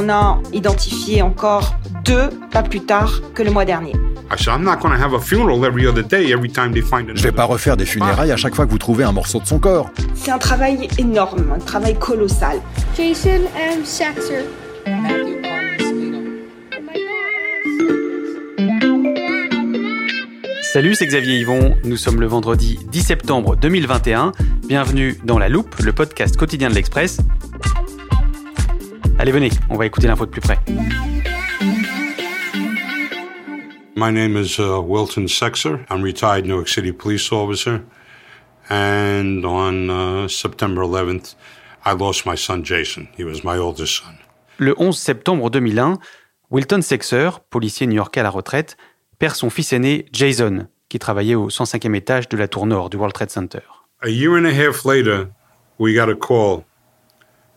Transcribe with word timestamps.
en 0.00 0.08
a 0.08 0.38
identifié 0.52 1.22
encore 1.22 1.76
deux, 2.04 2.28
pas 2.50 2.62
plus 2.62 2.80
tard 2.80 3.20
que 3.34 3.42
le 3.42 3.50
mois 3.50 3.64
dernier. 3.64 3.92
Je 4.36 4.44
vais 7.22 7.32
pas 7.32 7.44
refaire 7.44 7.76
des 7.76 7.84
funérailles 7.84 8.32
à 8.32 8.36
chaque 8.36 8.54
fois 8.54 8.64
que 8.64 8.70
vous 8.70 8.78
trouvez 8.78 9.04
un 9.04 9.12
morceau 9.12 9.40
de 9.40 9.46
son 9.46 9.58
corps. 9.58 9.90
C'est 10.14 10.30
un 10.30 10.38
travail 10.38 10.88
énorme, 10.98 11.52
un 11.54 11.58
travail 11.58 11.98
colossal. 11.98 12.60
Jason 12.96 13.30
M. 13.30 13.84
Saxer. 13.84 14.46
Salut, 20.72 20.94
c'est 20.94 21.06
Xavier 21.06 21.40
Yvon. 21.40 21.74
Nous 21.84 21.96
sommes 21.96 22.20
le 22.20 22.28
vendredi 22.28 22.78
10 22.90 23.02
septembre 23.02 23.56
2021. 23.56 24.32
Bienvenue 24.68 25.18
dans 25.24 25.38
La 25.38 25.48
Loupe, 25.48 25.74
le 25.80 25.92
podcast 25.92 26.36
quotidien 26.36 26.70
de 26.70 26.74
l'Express. 26.74 27.18
Allez, 29.20 29.32
venez, 29.32 29.50
on 29.68 29.76
va 29.76 29.84
écouter 29.84 30.06
l'info 30.06 30.24
de 30.24 30.30
plus 30.30 30.40
près. 30.40 30.58
My 33.94 34.10
name 34.10 34.34
is 34.34 34.58
uh, 34.58 34.80
Wilton 34.80 35.26
Sexer. 35.26 35.84
I'm 35.90 36.02
retired 36.02 36.46
New 36.46 36.54
York 36.54 36.68
City 36.68 36.90
police 36.90 37.30
officer. 37.30 37.82
And 38.70 39.44
on 39.44 39.90
uh, 39.90 40.26
September 40.26 40.80
11th, 40.80 41.34
I 41.84 41.92
lost 41.92 42.24
my 42.24 42.34
son 42.34 42.64
Jason. 42.64 43.08
He 43.18 43.24
was 43.24 43.44
my 43.44 43.58
oldest 43.58 44.02
son. 44.02 44.14
Le 44.56 44.74
11 44.78 44.96
septembre 44.96 45.50
2001, 45.50 45.98
Wilton 46.50 46.80
Sexer, 46.80 47.40
policier 47.50 47.86
new-yorkais 47.86 48.20
à 48.20 48.22
la 48.22 48.30
retraite, 48.30 48.78
perd 49.18 49.34
son 49.34 49.50
fils 49.50 49.74
aîné 49.74 50.06
Jason, 50.14 50.66
qui 50.88 50.98
travaillait 50.98 51.34
au 51.34 51.50
105e 51.50 51.94
étage 51.94 52.30
de 52.30 52.38
la 52.38 52.48
tour 52.48 52.64
nord 52.64 52.88
du 52.88 52.96
World 52.96 53.12
Trade 53.12 53.28
Center. 53.28 53.60
A 54.02 54.08
year 54.08 54.34
and 54.38 54.46
a 54.46 54.54
half 54.54 54.86
later, 54.86 55.26
we 55.78 55.94
got 55.94 56.08
a 56.08 56.14
call. 56.14 56.64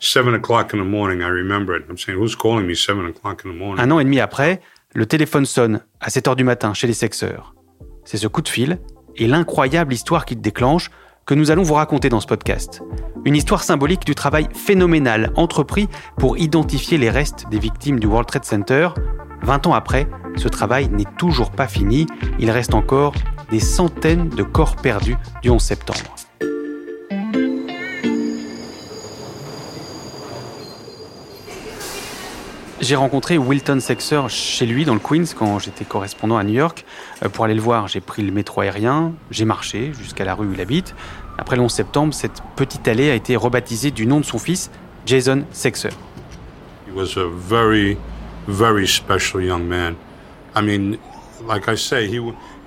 7 0.03 0.33
o'clock 0.33 0.73
in 0.73 0.79
the 0.79 0.85
morning, 0.85 1.21
I 1.21 1.29
remember 1.29 1.77
it. 1.77 1.85
I'm 1.89 1.97
saying, 1.97 2.19
who's 2.19 2.35
calling 2.35 2.67
me 2.67 2.75
7 2.75 3.05
o'clock 3.05 3.43
in 3.45 3.51
the 3.51 3.55
morning? 3.55 3.81
Un 3.81 3.89
an 3.89 3.99
et 3.99 4.03
demi 4.03 4.19
après, 4.19 4.59
le 4.93 5.05
téléphone 5.05 5.45
sonne 5.45 5.79
à 6.01 6.09
7 6.09 6.27
heures 6.27 6.35
du 6.35 6.43
matin 6.43 6.73
chez 6.73 6.87
les 6.87 6.93
sexeurs. 6.93 7.55
C'est 8.03 8.17
ce 8.17 8.27
coup 8.27 8.41
de 8.41 8.49
fil 8.49 8.79
et 9.15 9.27
l'incroyable 9.27 9.93
histoire 9.93 10.25
qu'il 10.25 10.41
déclenche 10.41 10.91
que 11.25 11.33
nous 11.33 11.51
allons 11.51 11.63
vous 11.63 11.75
raconter 11.75 12.09
dans 12.09 12.19
ce 12.19 12.27
podcast. 12.27 12.81
Une 13.23 13.37
histoire 13.37 13.63
symbolique 13.63 14.03
du 14.03 14.13
travail 14.13 14.49
phénoménal 14.53 15.31
entrepris 15.37 15.87
pour 16.17 16.38
identifier 16.38 16.97
les 16.97 17.09
restes 17.09 17.45
des 17.49 17.59
victimes 17.59 17.97
du 17.97 18.07
World 18.07 18.27
Trade 18.27 18.43
Center. 18.43 18.89
20 19.43 19.67
ans 19.67 19.73
après, 19.73 20.09
ce 20.35 20.49
travail 20.49 20.89
n'est 20.89 21.07
toujours 21.17 21.51
pas 21.51 21.67
fini. 21.67 22.07
Il 22.39 22.51
reste 22.51 22.73
encore 22.73 23.13
des 23.51 23.61
centaines 23.61 24.27
de 24.27 24.43
corps 24.43 24.75
perdus 24.75 25.15
du 25.41 25.49
11 25.49 25.61
septembre. 25.61 26.13
J'ai 32.83 32.97
rencontré 32.97 33.37
Wilton 33.37 33.79
Sexer 33.79 34.23
chez 34.27 34.65
lui 34.65 34.83
dans 34.83 34.93
le 34.93 34.99
Queens 34.99 35.23
quand 35.39 35.57
j'étais 35.57 35.85
correspondant 35.85 36.35
à 36.35 36.43
New 36.43 36.55
York. 36.55 36.83
Euh, 37.23 37.29
pour 37.29 37.45
aller 37.45 37.53
le 37.53 37.61
voir, 37.61 37.87
j'ai 37.87 38.01
pris 38.01 38.23
le 38.23 38.33
métro 38.33 38.59
aérien, 38.59 39.13
j'ai 39.31 39.45
marché 39.45 39.93
jusqu'à 39.97 40.25
la 40.25 40.35
rue 40.35 40.47
où 40.47 40.53
il 40.53 40.59
habite. 40.59 40.93
Après 41.37 41.55
le 41.55 41.61
11 41.61 41.71
septembre, 41.71 42.13
cette 42.13 42.43
petite 42.57 42.85
allée 42.89 43.09
a 43.09 43.15
été 43.15 43.37
rebaptisée 43.37 43.91
du 43.91 44.05
nom 44.05 44.19
de 44.19 44.25
son 44.25 44.37
fils, 44.37 44.69
Jason 45.05 45.45
Sexer. 45.53 45.91
He 46.85 46.93
was 46.93 47.17
a 47.17 47.29
very, 47.29 47.97
very 48.49 48.85
special 48.85 49.41
young 49.41 49.63
man. 49.63 49.95
I 50.53 50.61
mean, 50.61 50.97
like 51.47 51.69
I 51.69 51.77
say, 51.77 52.09
he, 52.09 52.19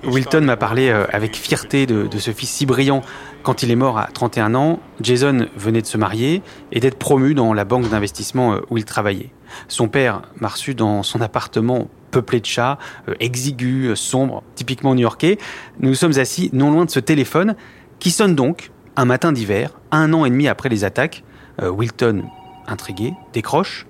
Wilton 0.03 0.41
m'a 0.41 0.57
parlé 0.57 0.89
euh, 0.89 1.05
avec 1.11 1.35
fierté 1.35 1.85
de, 1.85 2.07
de 2.07 2.17
ce 2.17 2.31
fils 2.31 2.49
si 2.49 2.65
brillant. 2.65 3.03
Quand 3.47 3.63
il 3.63 3.71
est 3.71 3.77
mort 3.77 3.97
à 3.97 4.07
31 4.07 4.55
ans, 4.55 4.81
Jason 4.99 5.47
venait 5.55 5.81
de 5.81 5.87
se 5.87 5.97
marier 5.97 6.41
et 6.73 6.81
d'être 6.81 6.97
promu 6.97 7.33
dans 7.33 7.53
la 7.53 7.63
banque 7.63 7.89
d'investissement 7.89 8.55
euh, 8.55 8.59
où 8.69 8.77
il 8.77 8.83
travaillait. 8.83 9.29
Son 9.69 9.87
père 9.87 10.23
m'a 10.41 10.49
reçu 10.49 10.75
dans 10.75 11.01
son 11.01 11.21
appartement 11.21 11.87
peuplé 12.11 12.41
de 12.41 12.45
chats, 12.45 12.77
euh, 13.07 13.13
exigu, 13.21 13.85
euh, 13.85 13.95
sombre, 13.95 14.43
typiquement 14.55 14.93
new-yorkais. 14.95 15.37
Nous 15.79 15.87
nous 15.87 15.95
sommes 15.95 16.19
assis 16.19 16.49
non 16.51 16.71
loin 16.71 16.83
de 16.83 16.89
ce 16.89 16.99
téléphone 16.99 17.55
qui 17.99 18.11
sonne 18.11 18.35
donc 18.35 18.69
un 18.97 19.05
matin 19.05 19.31
d'hiver, 19.31 19.79
un 19.91 20.11
an 20.11 20.25
et 20.25 20.29
demi 20.29 20.49
après 20.49 20.67
les 20.67 20.83
attaques. 20.83 21.23
Wilton, 21.61 22.25
intrigué, 22.67 23.13
décroche. 23.31 23.87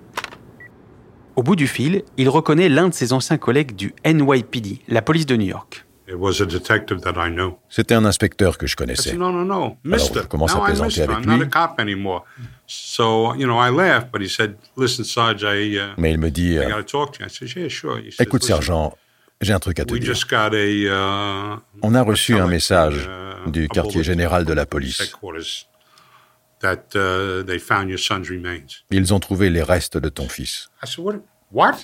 Au 1.35 1.41
bout 1.41 1.56
du 1.56 1.66
fil, 1.66 2.03
il 2.17 2.29
reconnaît 2.29 2.69
l'un 2.69 2.90
de 2.90 2.94
ses 2.94 3.12
anciens 3.12 3.40
collègues 3.40 3.75
du 3.75 3.96
NYPD, 4.06 4.81
la 4.88 5.01
police 5.01 5.25
de 5.25 5.35
New 5.35 5.47
York. 5.47 5.86
It 6.09 6.16
was 6.18 6.40
a 6.41 6.45
detective 6.45 7.01
that 7.01 7.16
I 7.18 7.29
knew. 7.29 7.57
C'était 7.69 7.94
un 7.94 8.06
inspecteur 8.06 8.57
que 8.57 8.66
je 8.66 8.75
connaissais. 8.78 9.09
said, 9.09 9.19
no, 9.19 9.29
no, 9.31 9.44
no, 9.44 9.78
Alors, 9.85 10.00
je 10.13 10.19
commence 10.28 10.56
à 10.56 10.59
plaisanter 10.62 11.01
avec 11.01 11.18
I'm 11.18 11.25
not 11.25 11.34
a 11.34 11.38
lui. 11.44 11.50
cop 11.50 11.79
anymore. 11.79 12.23
So, 12.66 13.34
you 13.35 13.45
know, 13.45 13.57
I 13.59 13.69
laughed, 13.69 14.12
but 14.13 14.22
he 14.22 14.29
said, 14.29 14.56
listen, 14.78 15.03
Sarge, 15.03 15.44
I, 15.44 15.78
uh, 15.78 15.94
Mais 15.97 16.12
il 16.12 16.17
me 16.17 16.29
dit 16.31 16.53
I 16.53 16.59
euh, 16.59 16.69
got 16.69 16.78
to 16.78 16.84
talk 16.84 17.12
to 17.13 17.19
you. 17.23 17.25
I 17.25 17.29
said, 17.29 17.50
yeah, 17.56 17.67
sure. 17.67 17.97
He 18.00 18.12
said, 18.12 18.25
Écoute, 18.25 18.44
"Listen, 18.44 18.56
sergent, 18.62 18.97
j'ai 19.41 19.51
un 19.53 19.59
truc 19.59 19.79
à 19.79 19.85
te 19.85 19.91
We 19.94 20.00
dire. 20.00 20.13
just 20.13 20.29
got 20.29 20.53
a, 20.53 21.56
uh, 21.56 21.59
On 21.81 21.94
a 21.94 22.01
reçu 22.03 22.35
un 22.35 22.47
message 22.47 23.09
uh, 23.46 23.51
du 23.51 23.67
quartier 23.67 24.01
général 24.03 24.46
de 24.46 24.53
la 24.53 24.66
police. 24.66 25.01
headquarters 25.01 25.67
That 26.62 26.90
they 27.46 27.59
found 27.59 27.90
your 27.90 28.00
son's 28.00 28.29
remains. 28.29 28.66
Ils 28.90 29.13
ont 29.13 29.19
trouvé 29.19 29.50
les 29.51 29.62
restes 29.62 29.97
de 29.97 30.09
ton 30.09 30.28
fils. 30.28 30.69
I 30.84 30.88
said, 30.88 31.03
what? 31.06 31.16
What? 31.51 31.75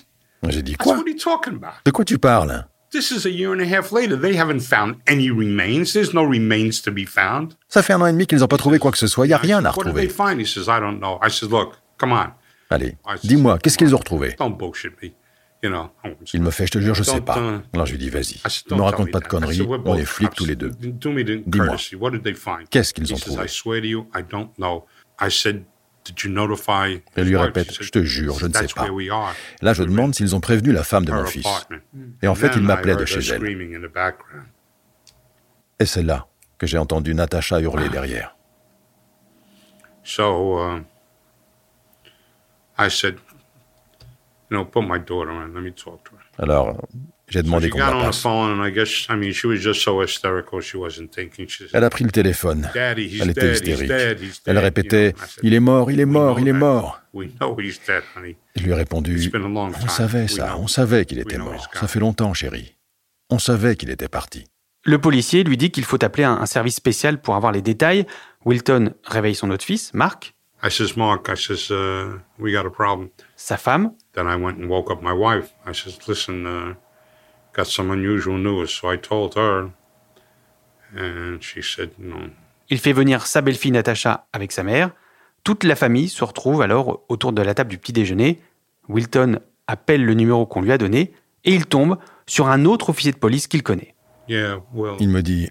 J'ai 0.49 0.63
dit 0.63 0.75
quoi? 0.75 0.93
What 0.93 1.01
are 1.03 1.07
you 1.09 1.15
talking 1.17 1.53
about? 1.55 1.73
De 1.85 1.91
quoi 1.91 2.03
tu 2.05 2.17
parles 2.17 2.65
This 2.93 3.09
is 3.09 3.25
a 3.25 3.29
year 3.31 3.51
and 3.51 3.59
a 3.59 3.65
half 3.65 3.91
later. 3.91 4.15
They 4.15 4.37
haven't 4.37 4.59
found 4.59 4.97
any 5.07 5.31
remains. 5.31 5.93
There's 5.93 6.13
no 6.13 6.23
remains 6.23 6.79
to 6.83 6.91
be 6.91 7.07
found. 7.07 7.55
Ça 7.67 7.81
fait 7.81 7.93
un 7.93 8.01
an 8.01 8.05
et 8.05 8.11
demi 8.11 8.27
qu'ils 8.27 8.37
n'ont 8.41 8.47
pas 8.47 8.57
trouvé 8.57 8.77
quoi 8.77 8.91
que 8.91 8.99
ce 8.99 9.07
soit. 9.07 9.25
Il 9.25 9.29
n'y 9.29 9.33
a 9.33 9.37
rien 9.37 9.65
à 9.65 9.71
What 9.71 9.85
did 9.85 9.95
they 9.95 10.05
retrouver. 10.05 10.09
find? 10.09 10.39
He 10.39 10.45
says, 10.45 10.67
I 10.67 10.79
don't 10.79 10.99
know. 10.99 11.19
I 11.23 11.29
look, 11.49 11.73
come 11.97 12.11
on. 12.11 12.27
Allez, 12.69 12.95
dis-moi, 13.23 13.57
qu'est-ce 13.57 13.79
qu'ils 13.79 13.95
ont 13.95 13.97
retrouvé? 13.97 14.35
Don't 14.37 14.55
bullshit 14.55 14.91
me. 15.01 15.09
You 15.63 15.71
know. 15.71 15.89
Il 16.33 16.41
me 16.41 16.51
fait, 16.51 16.67
je 16.67 16.73
te 16.73 16.79
jure, 16.79 16.93
je 16.93 17.01
sais 17.03 17.13
Don't, 17.13 17.25
pas. 17.25 17.61
Alors 17.73 17.87
je 17.87 17.93
lui 17.93 17.97
dis, 17.97 18.09
vas-y, 18.09 18.35
ne 18.43 18.69
don't 18.69 18.77
me 18.77 18.83
raconte 18.83 19.11
pas 19.11 19.21
de 19.21 19.27
conneries, 19.27 19.67
on 19.85 19.95
est 19.95 20.05
flics 20.05 20.35
tous 20.35 20.45
les 20.45 20.55
deux. 20.55 20.69
Dis-moi. 20.77 21.77
Qu'est-ce 22.69 22.93
qu'ils 22.93 23.11
ont 23.11 23.17
trouvé? 23.17 23.47
Elle 27.15 27.27
lui 27.27 27.37
répète, 27.37 27.81
je 27.81 27.89
te 27.89 28.03
jure, 28.03 28.37
je 28.37 28.47
ne 28.47 28.53
sais 28.53 28.67
pas. 28.75 28.87
Là, 29.61 29.73
je 29.73 29.83
demande 29.83 30.13
s'ils 30.15 30.35
ont 30.35 30.39
prévenu 30.39 30.71
la 30.71 30.83
femme 30.83 31.05
de 31.05 31.11
mon 31.11 31.25
fils. 31.25 31.47
Et 32.21 32.27
en 32.27 32.35
fait, 32.35 32.49
Then 32.49 32.59
il 32.59 32.63
I 32.63 32.67
m'appelait 32.67 32.95
de 32.95 33.05
chez 33.05 33.19
elle. 33.31 33.43
Et 35.79 35.85
c'est 35.85 36.03
là 36.03 36.27
que 36.57 36.67
j'ai 36.67 36.77
entendu 36.77 37.13
Natacha 37.13 37.59
hurler 37.59 37.89
derrière. 37.89 38.35
So 40.03 40.81
I 42.77 42.89
said, 42.89 43.15
you 44.49 44.57
know, 44.57 44.65
put 44.65 44.81
my 44.81 44.99
daughter 44.99 45.31
on. 45.31 45.53
Let 45.53 45.61
me 45.61 45.71
talk 45.71 46.03
to 46.05 46.15
her. 46.15 46.43
Alors, 46.43 46.75
j'ai 47.29 47.41
demandé 47.41 47.67
she 47.67 47.71
qu'on 47.71 47.79
Elle 51.73 51.83
a 51.83 51.89
pris 51.89 52.03
le 52.03 52.11
téléphone. 52.11 52.69
Elle 52.75 52.99
était 52.99 52.99
dead, 52.99 52.99
he's 52.99 53.69
hystérique. 53.71 53.87
dead, 53.87 54.21
he's 54.21 54.41
Elle 54.45 54.57
répétait, 54.59 55.07
You 55.07 55.13
know, 55.13 55.23
I 55.23 55.27
said, 55.27 55.43
il 55.43 55.53
est 55.53 55.59
mort, 55.59 55.91
il 55.91 55.99
est 55.99 56.03
"We 56.03 56.11
mort, 56.13 56.35
know 56.35 56.41
il 56.43 56.47
est 56.49 56.53
mort. 56.53 57.01
We 57.13 57.29
know 57.39 57.57
he's 57.59 57.79
dead, 57.85 58.03
honey. 58.15 58.35
Je 58.55 58.63
lui 58.63 58.71
ai 58.71 58.75
répondu, 58.75 59.15
It's 59.17 59.31
been 59.31 59.43
a 59.43 59.47
long 59.47 59.69
on 59.69 59.71
time. 59.71 59.89
savait 59.89 60.27
ça, 60.27 60.57
on 60.57 60.67
savait 60.67 61.05
qu'il 61.05 61.19
était 61.19 61.37
mort. 61.37 61.67
Ça 61.73 61.87
fait 61.87 61.99
longtemps, 61.99 62.33
chérie. 62.33 62.75
On 63.29 63.39
savait 63.39 63.75
qu'il 63.75 63.89
était 63.89 64.09
parti. 64.09 64.45
Le 64.85 64.97
policier 64.99 65.43
lui 65.45 65.55
dit 65.55 65.71
qu'il 65.71 65.85
faut 65.85 66.03
appeler 66.03 66.25
un, 66.25 66.33
un 66.33 66.45
service 66.45 66.75
spécial 66.75 67.21
pour 67.21 67.35
avoir 67.35 67.51
les 67.53 67.61
détails. 67.61 68.05
Wilton 68.45 68.93
réveille 69.05 69.35
son 69.35 69.49
autre 69.49 69.63
fils, 69.63 69.93
Mark, 69.93 70.33
I 70.65 70.69
says, 70.71 70.95
Mark, 70.95 71.27
I 71.29 71.35
says, 71.35 71.69
uh, 71.71 72.19
we 72.39 72.51
got 72.53 72.65
a 72.65 72.69
problem. 72.69 73.09
sa 73.35 73.57
femme, 73.57 73.91
Then 74.13 74.27
I 74.27 74.35
went 74.35 74.57
and 74.61 74.67
woke 74.69 74.89
up 74.91 75.01
my 75.01 75.11
wife. 75.11 75.49
I 75.65 75.73
says, 75.73 75.97
listen, 76.07 76.45
uh, 76.45 76.73
got 77.55 77.65
some 77.65 77.91
unusual 77.91 78.37
news. 78.37 78.67
So 78.67 78.91
I 78.91 78.97
told 78.97 79.35
her, 79.35 79.69
and 80.95 81.39
she 81.41 81.61
said, 81.61 81.91
no, 81.97 82.17
Il 82.69 82.79
fait 82.79 82.93
venir 82.93 83.25
sa 83.25 83.41
belle-fille 83.41 83.71
Natacha 83.71 84.25
avec 84.33 84.51
sa 84.51 84.63
mère. 84.63 84.91
Toute 85.43 85.63
la 85.63 85.75
famille 85.75 86.07
se 86.09 86.23
retrouve 86.23 86.61
alors 86.61 87.03
autour 87.09 87.33
de 87.33 87.41
la 87.41 87.53
table 87.53 87.69
du 87.69 87.77
petit 87.77 87.93
déjeuner. 87.93 88.39
Wilton 88.87 89.39
appelle 89.67 90.05
le 90.05 90.13
numéro 90.13 90.45
qu'on 90.45 90.61
lui 90.61 90.71
a 90.71 90.77
donné 90.77 91.11
et 91.43 91.53
il 91.53 91.65
tombe 91.65 91.97
sur 92.25 92.47
un 92.47 92.65
autre 92.65 92.89
officier 92.89 93.11
de 93.11 93.17
police 93.17 93.47
qu'il 93.47 93.63
connaît. 93.63 93.93
yeah, 94.29 94.59
well, 94.73 94.95
Il 94.99 95.09
me 95.09 95.21
dit, 95.21 95.49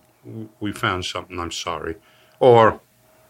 we 0.61 0.73
found 0.75 1.03
something. 1.05 1.37
I'm 1.39 1.53
sorry. 1.53 1.97
Or, 2.41 2.81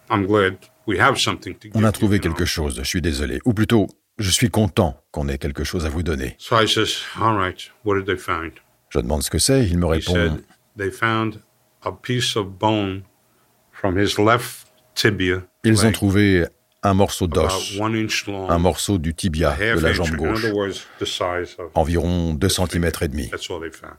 I'm 0.08 0.24
glad 0.26 0.56
we 0.86 0.98
have 1.00 1.18
something 1.18 1.54
to 1.56 1.68
on 1.74 1.82
a 1.84 1.90
trouvé 1.92 2.16
you 2.16 2.22
know. 2.22 2.30
quelque 2.32 2.44
chose, 2.44 2.76
je 2.78 2.84
suis 2.84 3.00
désolé. 3.02 3.40
Ou 3.44 3.52
plutôt, 3.52 3.88
je 4.22 4.30
suis 4.30 4.50
content 4.50 5.00
qu'on 5.10 5.28
ait 5.28 5.38
quelque 5.38 5.64
chose 5.64 5.86
à 5.86 5.88
vous 5.88 6.02
donner. 6.02 6.34
So 6.38 6.56
I 6.56 6.66
says, 6.66 7.02
all 7.20 7.36
right, 7.36 7.58
what 7.84 7.96
did 7.96 8.06
they 8.06 8.16
find? 8.16 8.52
Je 8.90 8.98
demande 9.00 9.22
ce 9.22 9.30
que 9.30 9.38
c'est, 9.38 9.66
il 9.66 9.78
me 9.78 9.86
He 9.86 10.00
répond, 10.00 10.12
said 10.12 10.44
they 10.76 10.90
found 10.90 11.40
a 11.84 11.92
piece 11.92 12.36
of 12.36 12.58
bone 12.58 13.02
from 13.72 13.98
his 13.98 14.18
left 14.18 14.66
tibia. 14.94 15.42
ils 15.64 15.80
ont 15.80 15.84
leg, 15.84 15.94
trouvé 15.94 16.46
un 16.82 16.94
morceau 16.94 17.24
about 17.24 17.48
d'os, 17.48 17.78
one 17.80 17.94
inch 17.94 18.26
long, 18.26 18.50
un 18.50 18.58
morceau 18.58 18.98
du 18.98 19.14
tibia 19.14 19.50
half 19.50 19.76
de 19.76 19.80
la 19.80 19.90
inch, 19.90 19.96
jambe 19.96 20.08
in 20.08 20.16
gauche, 20.16 20.44
other 20.44 20.54
words, 20.54 20.86
the 20.98 21.06
size 21.06 21.56
of 21.58 21.70
environ 21.74 22.36
2 22.38 22.38
this 22.38 22.58
cm 22.58 22.84
et 23.00 23.08
demi. 23.08 23.28
That's 23.28 23.48
all 23.50 23.60
they 23.60 23.70
found. 23.70 23.96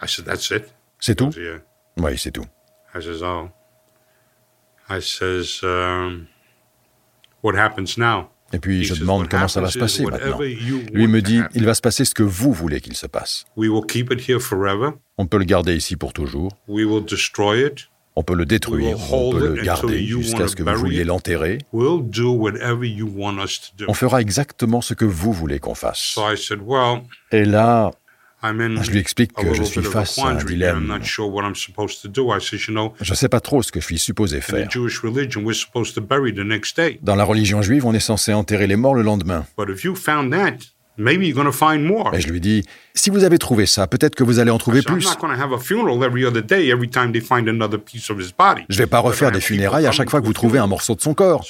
I 0.00 0.06
said, 0.06 0.26
that's 0.26 0.50
it? 0.50 0.72
C'est 1.00 1.14
tout? 1.14 1.30
Yeah. 1.36 1.58
Oui, 1.96 2.18
c'est 2.18 2.30
tout. 2.30 2.46
I 2.94 3.00
says, 3.00 3.22
oh. 3.22 3.50
I 4.88 5.00
says, 5.00 5.60
um, 5.62 6.28
what 7.40 7.54
happens 7.56 7.98
now? 7.98 8.30
Et 8.56 8.58
puis 8.58 8.84
je 8.84 8.94
demande 8.94 9.24
"What 9.24 9.28
comment 9.28 9.48
ça 9.48 9.60
va 9.60 9.70
se 9.70 9.78
passer 9.78 10.06
maintenant. 10.06 10.38
Lui 10.40 11.06
me 11.08 11.20
dit, 11.20 11.42
il 11.54 11.66
va 11.66 11.74
se 11.74 11.82
passer 11.82 12.06
ce 12.06 12.14
que 12.14 12.22
vous 12.22 12.54
voulez 12.54 12.80
qu'il 12.80 12.96
se 12.96 13.06
passe. 13.06 13.44
On 15.18 15.26
peut 15.26 15.36
le 15.36 15.44
garder 15.44 15.76
ici 15.76 15.96
pour 15.96 16.14
toujours. 16.14 16.52
On 18.18 18.22
peut 18.22 18.34
le 18.34 18.46
détruire, 18.46 18.96
on 19.12 19.30
peut 19.30 19.56
le 19.56 19.62
garder 19.62 20.06
jusqu'à 20.06 20.48
ce 20.48 20.56
que 20.56 20.62
vous 20.62 20.74
vouliez 20.74 21.04
l'enterrer. 21.04 21.58
On 21.74 22.10
fera 23.92 24.22
exactement 24.22 24.80
ce 24.80 24.94
que 24.94 25.04
vous 25.04 25.34
voulez 25.34 25.58
qu'on 25.58 25.74
fasse. 25.74 26.18
Et 27.30 27.44
là, 27.44 27.90
je 28.82 28.90
lui 28.90 28.98
explique 28.98 29.32
que 29.32 29.54
je 29.54 29.62
suis 29.62 29.82
face 29.82 30.18
à 30.18 30.28
un 30.28 30.34
dilemme. 30.36 30.98
Je 31.02 33.10
ne 33.10 33.16
sais 33.16 33.28
pas 33.28 33.40
trop 33.40 33.62
ce 33.62 33.72
que 33.72 33.80
je 33.80 33.86
suis 33.86 33.98
supposé 33.98 34.40
faire. 34.40 34.68
Dans 37.02 37.16
la 37.16 37.24
religion 37.24 37.62
juive, 37.62 37.86
on 37.86 37.94
est 37.94 38.00
censé 38.00 38.32
enterrer 38.32 38.66
les 38.66 38.76
morts 38.76 38.94
le 38.94 39.02
lendemain. 39.02 39.46
But 39.56 39.68
if 39.70 39.84
you 39.84 39.94
found 39.94 40.32
that, 40.32 40.56
maybe 40.98 41.26
you're 41.26 41.34
going 41.34 41.46
to 41.46 41.52
find 41.52 41.84
more. 41.84 42.14
Et 42.14 42.20
je 42.20 42.28
lui 42.28 42.40
dis, 42.40 42.64
si 42.94 43.10
vous 43.10 43.24
avez 43.24 43.38
trouvé 43.38 43.66
ça, 43.66 43.86
peut-être 43.86 44.14
que 44.14 44.24
vous 44.24 44.38
allez 44.38 44.50
en 44.50 44.58
trouver 44.58 44.82
plus. 44.82 45.06
Je 48.68 48.78
vais 48.78 48.86
pas 48.86 48.98
refaire 48.98 49.32
des 49.32 49.40
funérailles 49.40 49.86
à 49.86 49.92
chaque 49.92 50.10
fois 50.10 50.20
que 50.20 50.26
vous 50.26 50.32
trouvez 50.32 50.58
un 50.58 50.66
morceau 50.66 50.94
de 50.94 51.00
son 51.00 51.14
corps. 51.14 51.44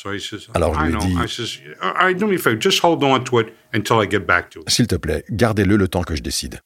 Alors 0.54 0.74
je 0.74 0.80
I 0.80 0.84
lui 0.86 0.92
know. 0.92 1.00
dis- 1.00 1.14
I 1.24 1.28
says, 1.28 1.60
all 1.80 1.92
right, 1.94 2.18
do 2.18 2.26
me 2.26 2.34
a 2.34 2.38
favor, 2.38 2.60
just 2.60 2.80
hold 2.82 3.02
on 3.02 3.20
to 3.24 3.40
it 3.40 3.48
until 3.74 4.02
I 4.02 4.08
get 4.10 4.20
back 4.20 4.50
to 4.50 4.60
it. 4.60 4.70
S'il 4.70 4.86
te 4.86 4.96
plaît, 4.96 5.24
gardez-le 5.30 5.76
le 5.76 5.88
temps 5.88 6.02
que 6.02 6.16
je 6.16 6.22
décide. 6.22 6.60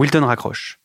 Wilton 0.00 0.24
raccroche. 0.24 0.78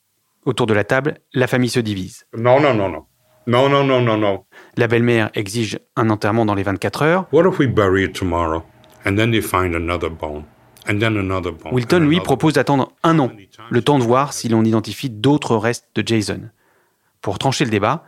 Autour 0.46 0.68
de 0.68 0.74
la 0.74 0.84
table, 0.84 1.20
la 1.34 1.48
famille 1.48 1.70
se 1.70 1.80
divise. 1.80 2.26
No, 2.38 2.60
no, 2.60 2.74
no, 2.74 2.90
no. 2.90 3.08
No, 3.48 3.70
no, 3.70 3.82
no, 3.82 4.02
no, 4.02 4.18
no. 4.18 4.46
La 4.76 4.88
belle-mère 4.88 5.30
exige 5.36 5.80
un 5.96 6.10
enterrement 6.10 6.46
dans 6.46 6.54
les 6.54 6.64
24 6.64 7.02
heures. 7.04 7.26
What 7.32 7.50
if 7.50 7.58
we 7.58 7.68
bury 7.68 8.04
it 8.04 8.14
tomorrow? 8.14 8.64
And 9.06 9.16
then 9.16 9.32
they 9.32 9.42
find 9.42 9.74
another 9.74 10.10
bone 10.10 10.44
and 10.86 11.00
then 11.00 11.16
another 11.18 11.54
bone? 11.54 11.74
Wilton, 11.74 12.00
lui, 12.00 12.20
propose 12.20 12.54
d'attendre 12.54 12.92
un 13.04 13.18
an, 13.20 13.32
le 13.70 13.82
temps 13.82 14.00
de 14.00 14.04
voir 14.04 14.34
si 14.34 14.50
l'on 14.50 14.66
identifie 14.66 15.10
d'autres 15.10 15.56
restes 15.56 15.88
de 15.96 16.04
Jason. 16.06 16.50
Pour 17.22 17.40
trancher 17.40 17.64
le 17.64 17.72
débat, 17.72 18.04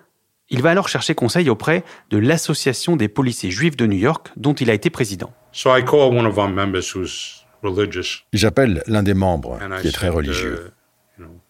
il 0.50 0.62
va 0.62 0.72
alors 0.72 0.90
chercher 0.90 1.16
conseil 1.16 1.50
auprès 1.50 1.86
de 2.10 2.18
l'Association 2.18 2.98
des 2.98 3.08
policiers 3.08 3.52
juifs 3.52 3.78
de 3.78 3.86
New 3.86 3.98
York, 3.98 4.28
dont 4.36 4.56
il 4.56 4.70
a 4.70 4.74
été 4.74 4.90
président. 4.90 5.32
So 5.54 5.74
I 5.74 5.86
call 5.86 6.14
one 6.14 6.26
of 6.26 6.38
our 6.38 6.50
members 6.50 6.94
who's 6.94 7.46
religious 7.64 8.26
J'appelle 8.34 8.84
l'un 8.88 9.04
des 9.04 9.14
membres 9.14 9.58
qui 9.82 9.88
est 9.88 9.92
très 9.94 10.10
religieux. 10.10 10.66
uh, 10.68 10.72
you 11.20 11.26
know, 11.26 11.32
they 11.32 11.34
found 11.34 11.34
this 11.34 11.44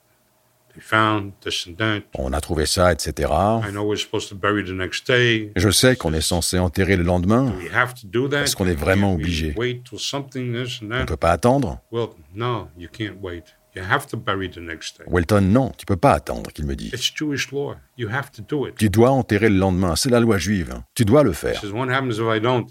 and 0.47 0.66
that. 0.66 0.66
On 2.15 2.33
a 2.33 2.41
trouvé 2.41 2.65
ça, 2.65 2.91
etc. 2.91 3.29
I 3.67 3.71
know 3.71 3.83
we're 3.83 3.97
supposed 3.97 4.29
to 4.29 4.35
bury 4.35 4.63
the 4.63 4.73
next 4.73 5.07
day. 5.07 5.51
Je 5.55 5.69
sais 5.69 5.95
qu'on 5.95 6.13
est 6.13 6.21
censé 6.21 6.59
enterrer 6.59 6.97
le 6.97 7.03
lendemain. 7.03 7.53
Est-ce 7.59 8.55
qu'on 8.55 8.67
est 8.67 8.73
vraiment 8.73 9.13
obligé? 9.13 9.55
On 9.57 10.89
that? 10.89 11.05
peut 11.05 11.17
pas 11.17 11.31
attendre. 11.31 11.81
Welton, 15.07 15.41
non, 15.41 15.71
tu 15.77 15.85
peux 15.85 15.95
pas 15.95 16.13
attendre, 16.13 16.51
qu'il 16.51 16.65
me 16.65 16.75
dit. 16.75 16.89
It's 16.93 17.11
Jewish 17.13 17.51
law. 17.51 17.75
You 17.97 18.09
have 18.09 18.31
to 18.31 18.41
do 18.41 18.67
it. 18.67 18.75
Tu 18.75 18.89
dois 18.89 19.11
enterrer 19.11 19.49
le 19.49 19.57
lendemain, 19.57 19.95
c'est 19.95 20.09
la 20.09 20.19
loi 20.19 20.37
juive. 20.37 20.81
Tu 20.95 21.05
dois 21.05 21.23
le 21.23 21.33
faire. 21.33 21.61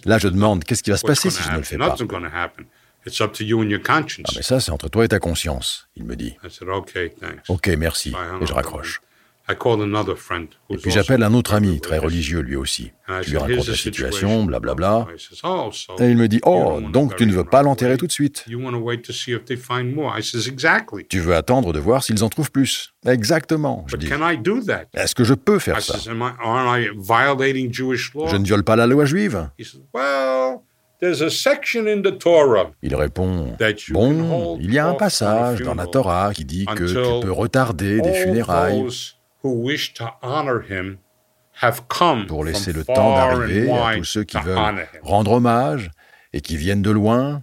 Là, 0.04 0.18
je 0.18 0.28
demande, 0.28 0.64
qu'est-ce 0.64 0.82
qui 0.82 0.90
va 0.90 0.96
se 0.96 1.06
passer 1.06 1.30
si 1.30 1.42
je 1.42 1.50
ne 1.50 1.56
le 1.56 1.62
fais 1.62 1.78
pas? 1.78 1.96
It's 3.06 3.20
up 3.20 3.32
to 3.34 3.44
you 3.44 3.60
and 3.62 3.68
your 3.70 3.82
conscience. 3.82 4.26
Ah, 4.28 4.32
mais 4.36 4.42
ça, 4.42 4.58
c'est 4.60 4.72
entre 4.72 4.88
toi 4.88 5.04
et 5.04 5.08
ta 5.08 5.18
conscience, 5.20 5.88
il 5.94 6.04
me 6.04 6.16
dit. 6.16 6.36
I 6.44 6.50
said, 6.50 6.68
okay, 6.68 7.10
thanks. 7.20 7.48
Ok, 7.48 7.68
merci. 7.78 8.12
Et 8.40 8.46
je 8.46 8.52
raccroche. 8.52 9.00
I 9.48 9.54
called 9.54 9.80
another 9.80 10.16
friend 10.16 10.48
Et 10.70 10.76
puis 10.76 10.90
j'appelle 10.90 11.22
un 11.22 11.32
autre 11.32 11.54
ami 11.54 11.80
très 11.80 11.98
religieux 11.98 12.40
lui 12.40 12.56
aussi. 12.56 12.90
Je 13.22 13.30
lui 13.30 13.36
raconte 13.38 13.58
"Here's 13.58 13.68
la 13.68 13.76
situation, 13.76 14.44
blablabla. 14.44 15.06
Oh, 15.44 15.70
Et 16.00 16.10
il 16.10 16.16
me 16.16 16.26
dit, 16.26 16.40
oh, 16.44 16.80
donc 16.92 17.14
tu 17.14 17.26
ne 17.26 17.32
veux 17.32 17.44
pas 17.44 17.62
l'enterrer 17.62 17.96
tout 17.96 18.08
de 18.08 18.12
suite. 18.12 18.44
Tu 21.08 21.20
veux 21.20 21.36
attendre 21.36 21.72
de 21.72 21.78
voir 21.78 22.02
s'ils 22.02 22.24
en 22.24 22.28
trouvent 22.28 22.50
plus. 22.50 22.92
Exactement, 23.06 23.86
je 23.86 23.96
dis. 23.96 24.08
Est-ce 24.94 25.14
que 25.14 25.22
je 25.22 25.34
peux 25.34 25.60
faire 25.60 25.80
ça? 25.80 25.96
Je 25.98 26.10
ne 28.36 28.44
viole 28.44 28.64
pas 28.64 28.74
la 28.74 28.86
loi 28.88 29.04
juive? 29.04 29.48
He 31.00 31.06
says, 31.06 31.20
well, 31.20 31.20
there's 31.20 31.20
a 31.22 31.30
section 31.30 31.86
in 31.86 32.02
the 32.02 32.16
Torah 32.18 32.70
Il 32.82 32.94
répond, 32.94 33.56
bon, 33.90 34.58
il 34.60 34.72
y 34.72 34.78
a 34.78 34.86
un 34.88 34.94
passage 34.94 35.60
dans 35.60 35.74
la 35.74 35.86
Torah 35.86 36.32
qui 36.32 36.44
dit 36.44 36.66
que 36.66 36.84
tu 36.84 37.26
peux 37.26 37.32
retarder 37.32 38.00
des 38.00 38.12
funérailles 38.12 38.82
those 38.82 39.16
who 39.42 39.50
wish 39.62 39.94
to 39.94 40.04
honor 40.22 40.62
him 40.68 40.98
have 41.62 41.82
come 41.88 42.26
pour 42.26 42.44
laisser 42.44 42.72
le 42.72 42.84
temps 42.84 43.14
d'arriver 43.16 43.70
à 43.70 43.96
tous 43.96 44.04
ceux 44.04 44.24
qui 44.24 44.38
veulent 44.38 44.86
rendre 45.02 45.32
hommage 45.32 45.90
et 46.32 46.40
qui 46.40 46.56
viennent 46.56 46.82
de 46.82 46.90
loin. 46.90 47.42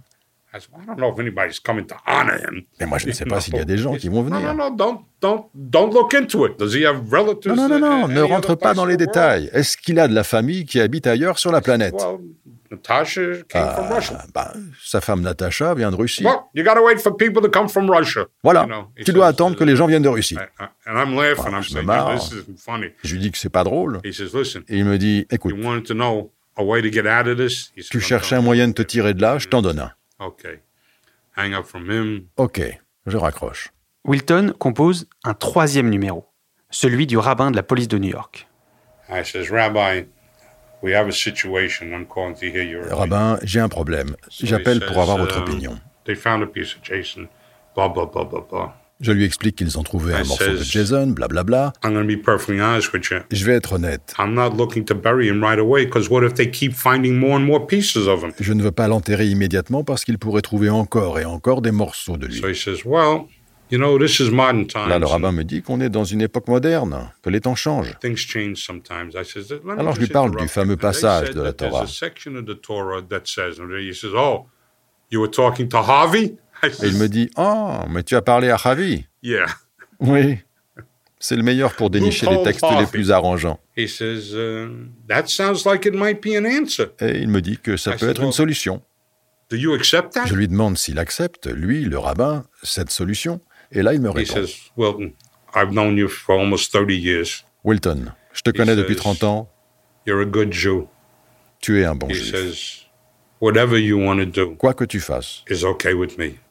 I 0.54 0.60
said, 0.60 0.70
I 0.80 0.86
don't 0.86 0.98
know 0.98 1.10
if 1.12 1.18
anybody's 1.18 1.58
coming 1.58 1.84
to 1.86 1.96
honor 2.06 2.38
him. 2.38 2.64
Mais 2.78 2.86
moi, 2.86 2.98
je 2.98 3.08
ne 3.08 3.12
sais 3.12 3.24
pas 3.28 3.40
s'il 3.40 3.56
y 3.56 3.58
a 3.58 3.64
des 3.64 3.76
gens 3.78 3.96
qui 3.96 4.08
vont 4.08 4.22
No, 4.22 4.36
venir. 4.38 4.54
no, 4.54 4.70
no, 4.70 4.76
don't, 4.76 5.00
don't, 5.20 5.46
don't 5.54 5.92
look 5.92 6.14
into 6.14 6.46
it. 6.46 6.58
Does 6.58 6.74
he 6.74 6.84
have 6.86 7.10
relatives? 7.12 7.54
Non, 7.56 7.68
non, 7.68 7.78
non, 7.80 8.08
ne 8.08 8.20
rentre 8.22 8.54
pas 8.54 8.72
dans 8.74 8.86
les 8.86 8.96
détails. 8.96 9.50
Est-ce 9.52 9.76
qu'il 9.76 9.98
a 9.98 10.06
de 10.06 10.14
la 10.14 10.22
famille 10.24 10.64
qui 10.64 10.80
habite 10.80 11.06
ailleurs 11.08 11.38
sur 11.38 11.50
la 11.50 11.60
planète? 11.60 11.94
Well, 11.94 12.18
Natasha 12.70 13.42
came 13.48 13.68
from 13.74 13.92
Russia. 13.92 14.18
Ah, 14.20 14.26
bah, 14.34 14.52
Sa 14.82 15.00
femme 15.00 15.20
Natacha 15.20 15.74
vient 15.74 15.90
de 15.90 15.96
Russie. 15.96 16.24
Well, 16.24 16.44
you 16.54 16.64
got 16.64 16.74
to 16.74 16.82
wait 16.82 17.00
for 17.00 17.16
people 17.16 17.40
to 17.42 17.48
come 17.48 17.68
from 17.68 17.88
Russia. 17.90 18.26
Voilà, 18.42 18.66
tu 19.04 19.12
dois 19.12 19.26
attendre 19.28 19.56
que 19.56 19.64
les 19.64 19.76
gens 19.76 19.86
viennent 19.86 20.02
de 20.02 20.08
Russie. 20.08 20.36
And 20.86 20.96
I'm 20.98 21.14
laughing. 21.14 21.52
I'm 21.52 21.62
je 21.62 21.68
me 21.70 21.74
saying, 21.74 21.86
marre. 21.86 22.14
this 22.18 22.32
isn't 22.32 22.58
funny. 22.58 22.88
Je 23.04 23.14
lui 23.14 23.20
dis 23.20 23.30
que 23.30 23.38
c'est 23.38 23.48
pas 23.48 23.64
drôle. 23.64 24.00
He 24.04 24.12
says, 24.12 24.30
listen, 24.34 24.62
Et 24.68 24.78
il 24.78 24.84
me 24.84 24.98
dit, 24.98 25.26
écoute, 25.30 25.54
you 25.56 25.64
wanted 25.64 25.84
to 25.86 25.94
know 25.94 26.32
a 26.56 26.64
way 26.64 26.82
to 26.82 26.90
get 26.90 27.06
out 27.06 27.28
of 27.28 27.36
this? 27.36 27.70
He 27.76 27.82
says, 27.82 27.90
tu 27.90 27.98
"I'm 27.98 28.02
cherchais 28.02 28.34
un 28.36 28.42
moyen 28.42 28.64
you." 28.66 28.70
de 28.70 28.74
te 28.74 28.82
tirer 28.82 29.14
de 29.14 29.22
là, 29.22 29.38
je 29.38 29.46
t'en 29.48 29.62
donne 29.62 29.78
un. 29.78 29.92
Okay. 30.24 30.60
Hang 31.36 31.54
up 31.54 31.64
from 31.66 31.90
him. 31.90 32.28
Ok, 32.36 32.60
je 33.06 33.16
raccroche. 33.16 33.70
Wilton 34.06 34.52
compose 34.58 35.06
un 35.24 35.34
troisième 35.34 35.88
numéro, 35.90 36.28
celui 36.70 37.06
du 37.06 37.16
rabbin 37.18 37.50
de 37.50 37.56
la 37.56 37.62
police 37.62 37.88
de 37.88 37.98
New 37.98 38.10
York. 38.10 38.46
I 39.10 39.22
says, 39.24 39.50
Rabbi, 39.50 40.04
we 40.82 40.94
have 40.94 41.08
a 41.08 41.12
situation. 41.12 41.92
I'm 41.92 42.06
calling 42.06 42.34
to 42.34 42.46
hear 42.46 42.62
your 42.62 42.82
opinion." 42.82 42.98
Rabbin, 43.00 43.38
j'ai 43.42 43.60
un 43.60 43.68
problème. 43.68 44.16
J'appelle 44.30 44.80
pour 44.80 44.98
avoir 44.98 45.18
votre 45.18 45.36
Um, 45.38 45.42
opinion. 45.42 45.80
They 46.04 46.14
found 46.14 46.42
a 46.42 46.46
piece 46.46 46.74
of 46.74 46.82
Jason. 46.82 47.28
Blah, 47.74 47.88
blah, 47.88 48.06
blah, 48.06 48.24
blah, 48.24 48.40
blah. 48.48 48.74
Je 49.00 49.10
lui 49.10 49.24
explique 49.24 49.56
qu'ils 49.56 49.76
ont 49.78 49.82
trouvé 49.82 50.14
un 50.14 50.22
I 50.22 50.28
morceau 50.28 50.52
de 50.52 50.62
Jason, 50.62 51.08
blablabla. 51.08 51.72
You. 51.82 51.90
Je 53.30 53.44
vais 53.44 53.54
être 53.54 53.72
honnête. 53.72 54.14
I'm 54.18 54.34
not 54.34 54.50
looking 54.56 54.84
to 54.84 54.94
bury 54.94 55.28
him 55.28 55.42
right 55.42 55.58
away 55.58 55.84
because 55.84 56.08
what 56.08 56.24
if 56.24 56.34
they 56.34 56.48
keep 56.50 56.72
finding 56.72 57.18
more 57.18 57.36
and 57.36 57.44
more 57.44 57.66
pieces 57.66 58.06
of 58.06 58.22
him? 58.22 58.32
Je 58.38 58.52
ne 58.52 58.62
veux 58.62 58.70
pas 58.70 58.86
l'enterrer 58.86 59.26
immédiatement 59.26 59.82
parce 59.82 60.04
qu'il 60.04 60.18
pourrait 60.18 60.42
trouver 60.42 60.70
encore 60.70 61.18
et 61.18 61.24
encore 61.24 61.60
des 61.60 61.72
morceaux 61.72 62.16
de 62.16 62.26
lui. 62.26 62.40
So 62.40 62.48
he 62.48 62.54
says, 62.54 62.84
Well, 62.84 63.26
you 63.70 63.78
know, 63.78 63.98
this 63.98 64.20
is 64.20 64.30
modern 64.30 64.66
times. 64.66 64.88
Là, 64.88 65.00
le 65.00 65.06
rabbin 65.06 65.32
me 65.32 65.42
dit 65.42 65.60
qu'on 65.60 65.80
est 65.80 65.90
dans 65.90 66.04
une 66.04 66.22
époque 66.22 66.46
moderne, 66.46 67.10
que 67.22 67.30
les 67.30 67.40
temps 67.40 67.56
changent. 67.56 67.98
Things 68.00 68.16
change 68.16 68.58
sometimes. 68.58 69.10
I 69.16 69.24
says, 69.24 69.50
Let 69.50 69.64
me 69.64 69.72
Alors, 69.72 69.96
je 69.96 70.00
lui 70.00 70.06
parle 70.06 70.36
du 70.36 70.46
fameux 70.46 70.76
passage 70.76 71.30
de 71.30 71.42
la 71.42 71.52
Torah. 71.52 71.84
Oh, 74.16 74.46
you 75.10 75.20
were 75.20 75.30
talking 75.30 75.68
to 75.68 75.78
Harvey? 75.78 76.36
Et 76.62 76.86
il 76.86 76.96
me 76.96 77.08
dit 77.08 77.30
Oh, 77.36 77.78
mais 77.90 78.02
tu 78.02 78.16
as 78.16 78.22
parlé 78.22 78.50
à 78.50 78.56
Javi 78.56 79.06
Yeah. 79.22 79.46
Oui. 80.00 80.38
C'est 81.18 81.36
le 81.36 81.42
meilleur 81.42 81.74
pour 81.74 81.88
dénicher 81.88 82.26
les 82.26 82.42
textes 82.42 82.64
les 82.78 82.86
plus 82.86 83.10
arrangeants. 83.10 83.58
He 83.76 83.88
says, 83.88 84.34
uh, 84.34 84.68
That 85.08 85.26
sounds 85.28 85.64
like 85.64 85.86
it 85.86 85.94
might 85.94 86.20
be 86.22 86.36
an 86.36 86.44
answer. 86.44 86.88
Et 87.00 87.18
il 87.20 87.28
me 87.28 87.40
dit 87.40 87.56
que 87.58 87.76
ça 87.78 87.92
peut 87.92 88.08
être 88.10 88.22
une 88.22 88.32
solution. 88.32 88.82
Do 89.50 89.56
you 89.56 89.72
accept 89.74 90.12
that? 90.14 90.26
Je 90.26 90.34
lui 90.34 90.48
demande 90.48 90.76
s'il 90.76 90.98
accepte, 90.98 91.46
lui, 91.46 91.84
le 91.84 91.98
rabbin, 91.98 92.44
cette 92.62 92.90
solution. 92.90 93.40
Et 93.72 93.82
là, 93.82 93.94
il 93.94 94.00
me 94.00 94.10
He 94.10 94.14
répond 94.14 94.34
says, 94.34 94.54
Wilton, 94.76 95.12
I've 95.54 95.70
known 95.72 95.96
you 95.96 96.08
for 96.08 96.38
almost 96.38 96.72
30 96.72 96.90
years. 96.92 97.44
Wilton, 97.64 98.12
je 98.32 98.42
te 98.42 98.50
connais 98.50 98.76
depuis 98.76 98.94
says- 98.94 99.00
30 99.18 99.24
ans, 99.24 99.48
You're 100.06 100.20
a 100.20 100.26
good 100.26 100.52
Jew. 100.52 100.86
tu 101.60 101.80
es 101.80 101.84
un 101.86 101.94
bon 101.94 102.08
He 102.08 102.14
juif. 102.14 102.30
says, 102.34 102.86
Whatever 103.40 103.78
you 103.78 103.98
want 103.98 104.18
to 104.18 104.26
do 104.26 104.54
Quoi 104.56 104.74
que 104.74 104.84
tu 104.84 105.00
fasses, 105.00 105.42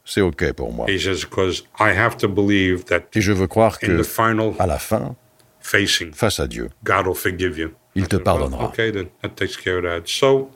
c'est 0.05 0.21
OK 0.21 0.51
pour 0.53 0.73
moi. 0.73 0.85
He 0.89 0.99
says, 0.99 1.23
Because 1.23 1.63
I 1.79 1.95
have 1.97 2.17
to 2.17 2.27
believe 2.27 2.85
that 2.85 3.01
Et 3.15 3.21
je 3.21 3.31
veux 3.31 3.47
croire 3.47 3.79
que, 3.79 3.87
the 3.87 4.03
final 4.03 4.53
à 4.59 4.67
la 4.67 4.79
fin, 4.79 5.15
facing, 5.59 6.13
face 6.13 6.39
à 6.39 6.47
Dieu, 6.47 6.69
God 6.83 7.07
will 7.07 7.15
forgive 7.15 7.57
you. 7.57 7.71
Il 7.95 8.07
te 8.07 8.17
pardonnera. 8.17 8.63
Well, 8.63 8.69
okay, 8.69 8.91
then 8.91 9.07
that 9.21 9.29
takes 9.35 9.55
care 9.55 9.77
of 9.77 9.83
that. 9.83 10.07
So 10.07 10.49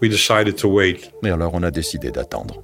we 0.00 0.08
decided 0.08 0.56
to 0.56 0.68
wait. 0.68 1.12
et 1.24 1.30
alors 1.30 1.52
on 1.54 1.62
a 1.62 1.70
décidé 1.70 2.10
d'attendre. 2.10 2.62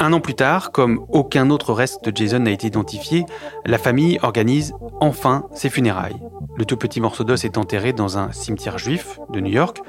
Un 0.00 0.12
an 0.12 0.20
plus 0.20 0.34
tard, 0.34 0.70
comme 0.70 1.04
aucun 1.08 1.50
autre 1.50 1.72
reste 1.72 2.04
de 2.04 2.16
Jason 2.16 2.40
n'a 2.40 2.52
été 2.52 2.68
identifié, 2.68 3.24
la 3.66 3.78
famille 3.78 4.18
organise 4.22 4.72
enfin 5.00 5.48
ses 5.54 5.70
funérailles. 5.70 6.20
Le 6.58 6.64
tout 6.64 6.76
petit 6.76 7.00
morceau 7.00 7.22
d'os 7.22 7.44
est 7.44 7.56
enterré 7.56 7.92
dans 7.92 8.18
un 8.18 8.32
cimetière 8.32 8.78
juif 8.78 9.20
de 9.30 9.38
New 9.38 9.52
York, 9.52 9.80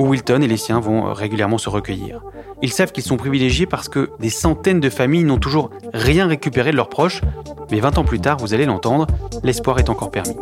où 0.00 0.08
Wilton 0.08 0.42
et 0.42 0.48
les 0.48 0.56
siens 0.56 0.80
vont 0.80 1.12
régulièrement 1.12 1.56
se 1.56 1.68
recueillir. 1.68 2.20
Ils 2.62 2.72
savent 2.72 2.90
qu'ils 2.90 3.04
sont 3.04 3.16
privilégiés 3.16 3.66
parce 3.66 3.88
que 3.88 4.10
des 4.18 4.28
centaines 4.28 4.80
de 4.80 4.90
familles 4.90 5.22
n'ont 5.22 5.38
toujours 5.38 5.70
rien 5.94 6.26
récupéré 6.26 6.72
de 6.72 6.76
leurs 6.76 6.88
proches, 6.88 7.20
mais 7.70 7.78
20 7.78 7.98
ans 7.98 8.04
plus 8.04 8.18
tard, 8.18 8.38
vous 8.38 8.54
allez 8.54 8.66
l'entendre, 8.66 9.06
l'espoir 9.44 9.78
est 9.78 9.88
encore 9.88 10.10
permis. 10.10 10.34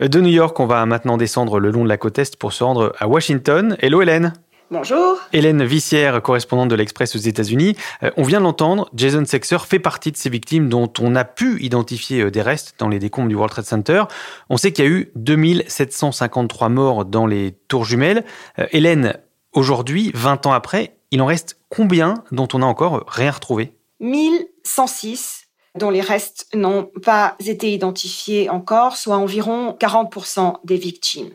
De 0.00 0.20
New 0.22 0.30
York, 0.30 0.58
on 0.58 0.66
va 0.66 0.86
maintenant 0.86 1.18
descendre 1.18 1.60
le 1.60 1.70
long 1.70 1.84
de 1.84 1.88
la 1.88 1.98
côte 1.98 2.18
Est 2.18 2.36
pour 2.36 2.54
se 2.54 2.64
rendre 2.64 2.94
à 2.98 3.08
Washington. 3.08 3.76
Hello 3.80 4.00
Hélène 4.00 4.32
Bonjour. 4.72 5.20
Hélène 5.32 5.64
Vissière, 5.64 6.20
correspondante 6.22 6.68
de 6.68 6.74
l'Express 6.74 7.14
aux 7.14 7.20
États-Unis. 7.20 7.76
Euh, 8.02 8.10
on 8.16 8.24
vient 8.24 8.40
de 8.40 8.44
l'entendre, 8.44 8.90
Jason 8.94 9.24
Sexer 9.24 9.58
fait 9.60 9.78
partie 9.78 10.10
de 10.10 10.16
ces 10.16 10.28
victimes 10.28 10.68
dont 10.68 10.92
on 10.98 11.14
a 11.14 11.24
pu 11.24 11.62
identifier 11.62 12.22
euh, 12.22 12.30
des 12.32 12.42
restes 12.42 12.74
dans 12.80 12.88
les 12.88 12.98
décombres 12.98 13.28
du 13.28 13.36
World 13.36 13.52
Trade 13.52 13.64
Center. 13.64 14.02
On 14.50 14.56
sait 14.56 14.72
qu'il 14.72 14.84
y 14.84 14.88
a 14.88 14.90
eu 14.90 15.12
2753 15.14 16.68
morts 16.68 17.04
dans 17.04 17.26
les 17.26 17.52
tours 17.68 17.84
jumelles. 17.84 18.24
Euh, 18.58 18.66
Hélène, 18.72 19.16
aujourd'hui, 19.52 20.10
20 20.14 20.46
ans 20.46 20.52
après, 20.52 20.96
il 21.12 21.22
en 21.22 21.26
reste 21.26 21.60
combien 21.68 22.24
dont 22.32 22.48
on 22.52 22.58
n'a 22.58 22.66
encore 22.66 23.04
rien 23.06 23.30
retrouvé? 23.30 23.72
1106 24.00 25.44
dont 25.76 25.90
les 25.90 26.00
restes 26.00 26.48
n'ont 26.54 26.90
pas 27.04 27.36
été 27.44 27.72
identifiés 27.72 28.50
encore, 28.50 28.96
soit 28.96 29.16
environ 29.16 29.76
40% 29.78 30.56
des 30.64 30.76
victimes. 30.76 31.30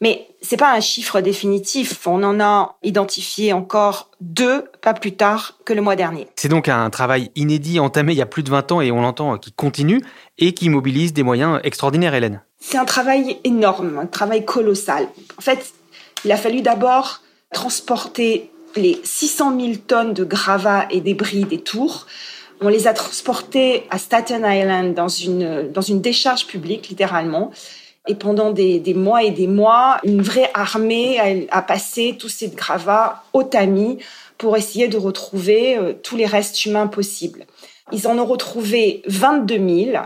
Mais 0.00 0.28
c'est 0.40 0.56
pas 0.56 0.72
un 0.72 0.80
chiffre 0.80 1.20
définitif. 1.20 2.06
On 2.06 2.22
en 2.22 2.40
a 2.40 2.76
identifié 2.82 3.52
encore 3.52 4.10
deux, 4.20 4.64
pas 4.80 4.94
plus 4.94 5.12
tard 5.12 5.58
que 5.64 5.72
le 5.72 5.82
mois 5.82 5.96
dernier. 5.96 6.28
C'est 6.36 6.48
donc 6.48 6.68
un 6.68 6.88
travail 6.90 7.30
inédit 7.34 7.80
entamé 7.80 8.12
il 8.12 8.18
y 8.18 8.22
a 8.22 8.26
plus 8.26 8.42
de 8.42 8.50
20 8.50 8.72
ans 8.72 8.80
et 8.80 8.92
on 8.92 9.00
l'entend 9.00 9.36
qui 9.38 9.52
continue 9.52 10.00
et 10.38 10.52
qui 10.52 10.68
mobilise 10.68 11.12
des 11.12 11.24
moyens 11.24 11.60
extraordinaires, 11.64 12.14
Hélène. 12.14 12.42
C'est 12.60 12.78
un 12.78 12.84
travail 12.84 13.38
énorme, 13.44 13.98
un 13.98 14.06
travail 14.06 14.44
colossal. 14.44 15.08
En 15.36 15.42
fait, 15.42 15.72
il 16.24 16.32
a 16.32 16.36
fallu 16.36 16.62
d'abord 16.62 17.22
transporter 17.52 18.50
les 18.76 19.00
600 19.02 19.58
000 19.60 19.72
tonnes 19.86 20.12
de 20.12 20.24
gravats 20.24 20.86
et 20.90 21.00
débris 21.00 21.44
des 21.44 21.60
tours. 21.60 22.06
On 22.60 22.68
les 22.68 22.86
a 22.86 22.92
transportés 22.92 23.86
à 23.90 23.98
Staten 23.98 24.44
Island 24.44 24.94
dans 24.94 25.08
une, 25.08 25.70
dans 25.72 25.80
une 25.80 26.00
décharge 26.00 26.46
publique, 26.46 26.88
littéralement. 26.88 27.52
Et 28.08 28.14
pendant 28.14 28.50
des, 28.50 28.94
mois 28.94 29.22
et 29.22 29.30
des 29.30 29.46
mois, 29.46 29.98
une 30.02 30.22
vraie 30.22 30.50
armée 30.54 31.46
a, 31.50 31.62
passé 31.62 32.16
tous 32.18 32.30
ces 32.30 32.48
gravats 32.48 33.22
au 33.32 33.42
tamis 33.42 33.98
pour 34.38 34.56
essayer 34.56 34.88
de 34.88 34.96
retrouver 34.96 35.76
euh, 35.76 35.92
tous 35.92 36.16
les 36.16 36.26
restes 36.26 36.64
humains 36.64 36.86
possibles. 36.86 37.44
Ils 37.92 38.06
en 38.08 38.18
ont 38.18 38.24
retrouvé 38.24 39.02
22 39.06 39.56
000 39.56 40.02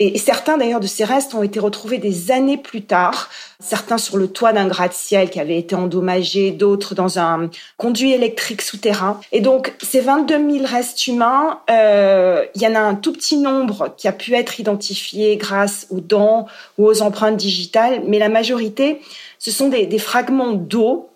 et 0.00 0.18
certains 0.18 0.58
d'ailleurs 0.58 0.80
de 0.80 0.88
ces 0.88 1.04
restes 1.04 1.34
ont 1.34 1.44
été 1.44 1.60
retrouvés 1.60 1.98
des 1.98 2.32
années 2.32 2.56
plus 2.56 2.82
tard, 2.82 3.30
certains 3.60 3.96
sur 3.96 4.16
le 4.16 4.26
toit 4.26 4.52
d'un 4.52 4.66
gratte-ciel 4.66 5.30
qui 5.30 5.38
avait 5.38 5.56
été 5.56 5.76
endommagé, 5.76 6.50
d'autres 6.50 6.96
dans 6.96 7.20
un 7.20 7.48
conduit 7.76 8.12
électrique 8.12 8.60
souterrain. 8.60 9.20
Et 9.30 9.40
donc 9.40 9.72
ces 9.80 10.00
22 10.00 10.50
000 10.58 10.66
restes 10.66 11.06
humains, 11.06 11.60
euh, 11.70 12.44
il 12.56 12.62
y 12.62 12.66
en 12.66 12.74
a 12.74 12.80
un 12.80 12.96
tout 12.96 13.12
petit 13.12 13.36
nombre 13.36 13.94
qui 13.96 14.08
a 14.08 14.12
pu 14.12 14.34
être 14.34 14.58
identifié 14.58 15.36
grâce 15.36 15.86
aux 15.90 16.00
dents 16.00 16.46
ou 16.76 16.86
aux 16.86 17.00
empreintes 17.00 17.36
digitales, 17.36 18.02
mais 18.04 18.18
la 18.18 18.28
majorité, 18.28 19.00
ce 19.38 19.52
sont 19.52 19.68
des, 19.68 19.98
fragments 19.98 20.52
d'eau 20.52 21.08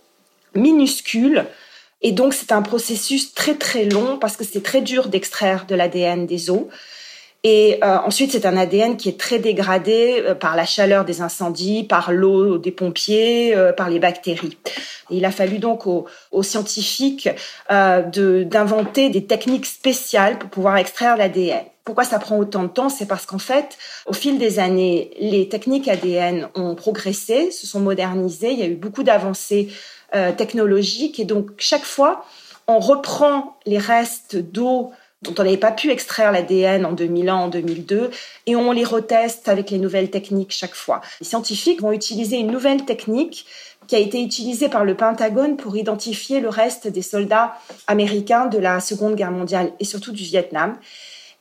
minuscules 0.54 1.47
et 2.00 2.12
donc 2.12 2.32
c'est 2.32 2.52
un 2.52 2.62
processus 2.62 3.35
très 3.35 3.54
très 3.54 3.87
long 3.87 4.18
parce 4.18 4.37
que 4.37 4.44
c'est 4.44 4.62
très 4.62 4.82
dur 4.82 5.08
d'extraire 5.08 5.66
de 5.66 5.75
l'ADN 5.75 6.26
des 6.26 6.49
os. 6.49 6.62
Et 7.45 7.78
euh, 7.85 7.99
ensuite, 7.99 8.33
c'est 8.33 8.47
un 8.47 8.57
ADN 8.57 8.97
qui 8.97 9.09
est 9.09 9.18
très 9.18 9.38
dégradé 9.38 10.23
euh, 10.25 10.35
par 10.35 10.57
la 10.57 10.66
chaleur 10.66 11.04
des 11.04 11.21
incendies, 11.21 11.85
par 11.85 12.11
l'eau 12.11 12.59
des 12.59 12.73
pompiers, 12.73 13.54
euh, 13.54 13.73
par 13.73 13.88
les 13.90 14.00
bactéries. 14.00 14.59
il 15.11 15.25
a 15.25 15.30
fallu 15.30 15.59
donc 15.59 15.87
aux, 15.87 16.07
aux 16.33 16.42
scientifiques 16.42 17.28
d'inventer 17.71 19.09
des 19.09 19.25
techniques 19.25 19.66
spéciales 19.66 20.38
pour 20.38 20.50
pouvoir 20.50 20.78
extraire 20.78 21.16
l'ADN. 21.16 21.64
Pourquoi 21.85 22.04
ça 22.04 22.18
prend 22.18 22.37
autant 22.38 22.64
de 22.64 22.68
temps? 22.68 22.88
C'est 22.88 23.07
parce 23.07 23.25
qu'en 23.25 23.38
fait, 23.38 23.78
au 24.07 24.12
fil 24.12 24.38
des 24.38 24.59
années, 24.59 25.11
les 25.18 25.49
techniques 25.49 25.88
ADN 25.88 26.49
ont 26.54 26.75
progressé, 26.75 27.50
se 27.50 27.66
sont 27.66 27.80
modernisées. 27.80 28.50
Il 28.50 28.59
y 28.59 28.62
a 28.62 28.66
eu 28.66 28.75
beaucoup 28.75 29.04
d'avancées 29.04 29.68
technologiques 30.37 31.18
et 31.18 31.25
donc 31.25 31.50
chaque 31.57 31.85
fois, 31.85 32.25
on 32.66 32.78
reprend 32.78 33.57
les 33.64 33.78
restes 33.78 34.37
d'eau 34.37 34.92
dont 35.22 35.34
on 35.38 35.42
n'avait 35.42 35.56
pas 35.56 35.72
pu 35.72 35.90
extraire 35.90 36.30
l'ADN 36.30 36.87
en 36.87 36.92
2001, 36.92 37.34
en 37.34 37.48
2002, 37.48 38.10
et 38.46 38.56
on 38.56 38.70
les 38.72 38.84
reteste 38.84 39.48
avec 39.48 39.70
les 39.70 39.78
nouvelles 39.78 40.10
techniques 40.10 40.52
chaque 40.52 40.75
fois. 40.75 41.00
Les 41.20 41.26
scientifiques 41.26 41.80
vont 41.80 41.92
utiliser 41.92 42.37
une 42.37 42.52
nouvelle 42.52 42.84
technique 42.84 43.46
qui 43.88 43.96
a 43.96 43.98
été 43.98 44.22
utilisée 44.22 44.68
par 44.68 44.84
le 44.84 44.94
Pentagone 44.94 45.56
pour 45.56 45.76
identifier 45.76 46.40
le 46.40 46.48
reste 46.48 46.87
des 46.87 47.02
soldats 47.02 47.54
américains 47.87 48.46
de 48.46 48.58
la 48.58 48.80
Seconde 48.80 49.16
Guerre 49.16 49.32
mondiale 49.32 49.72
et 49.80 49.84
surtout 49.84 50.12
du 50.12 50.22
Vietnam. 50.22 50.76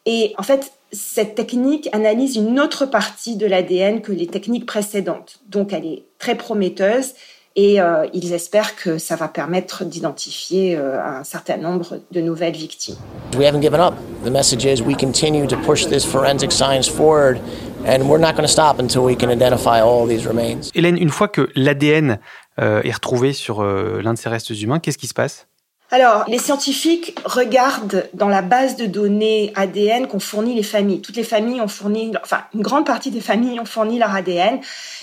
Et 0.06 0.34
en 0.38 0.44
fait, 0.44 0.72
cette 0.92 1.36
technique 1.36 1.90
analyse 1.92 2.38
une 2.38 2.60
autre 2.60 2.86
partie 2.86 3.36
de 3.36 3.46
l'ADN 3.46 4.02
que 4.02 4.14
les 4.14 4.28
techniques 4.28 4.66
précédentes. 4.66 5.40
Donc, 5.48 5.74
elle 5.74 5.86
est 5.86 6.06
très 6.18 6.36
prometteuse 6.36 7.14
et 7.58 7.82
euh, 7.82 8.06
ils 8.14 8.34
espèrent 8.34 8.76
que 8.76 9.00
ça 9.00 9.16
va 9.16 9.28
permettre 9.28 9.84
d'identifier 9.84 10.78
euh, 10.78 11.04
un 11.04 11.24
certain 11.24 11.58
nombre 11.58 12.00
de 12.12 12.22
nouvelles 12.22 12.56
victimes. 12.56 12.96
We 13.36 13.46
haven't 13.46 13.62
given 13.62 13.82
up. 13.82 13.96
The 14.24 14.30
message 14.30 14.64
is 14.64 14.82
we 14.84 14.96
continue 14.96 15.48
to 15.48 15.58
push 15.58 15.88
this 15.88 16.06
forensic 16.06 16.52
science 16.52 16.88
forward 16.88 17.40
and 17.86 18.04
we're 18.04 18.20
not 18.20 18.34
going 18.34 18.46
to 18.46 18.48
stop 18.48 18.80
until 18.80 19.04
we 19.04 19.18
can 19.18 19.30
identify 19.32 19.82
all 19.82 20.08
these 20.08 20.26
remains. 20.28 20.70
Hélène, 20.76 20.98
une 20.98 21.10
fois 21.10 21.28
que 21.28 21.50
l'ADN 21.56 22.20
euh, 22.60 22.82
est 22.84 22.94
retrouvé 22.94 23.34
sur 23.34 23.64
l'un 23.64 24.14
de 24.14 24.20
ces 24.20 24.30
restes 24.30 24.50
humains, 24.52 24.80
qu'est-ce 24.80 25.00
qui 25.00 25.08
se 25.08 25.16
passe? 25.16 25.47
Alors, 25.90 26.26
les 26.28 26.38
scientifiques 26.38 27.18
regardent 27.24 28.10
dans 28.14 28.28
la 28.28 28.42
base 28.42 28.76
de 28.76 28.86
données 28.86 29.54
ADN 29.56 30.08
qu'ont 30.08 30.20
fourni 30.20 30.54
les 30.54 30.64
familles. 30.64 31.02
Toutes 31.02 31.16
les 31.16 31.24
familles 31.24 31.62
ont 31.62 31.70
fourni, 31.70 32.12
enfin, 32.22 32.42
une 32.54 32.62
grande 32.62 32.86
partie 32.86 33.10
des 33.10 33.22
familles 33.22 33.58
ont 33.60 33.66
fourni 33.66 33.98
leur 33.98 34.14
ADN. 34.14 34.60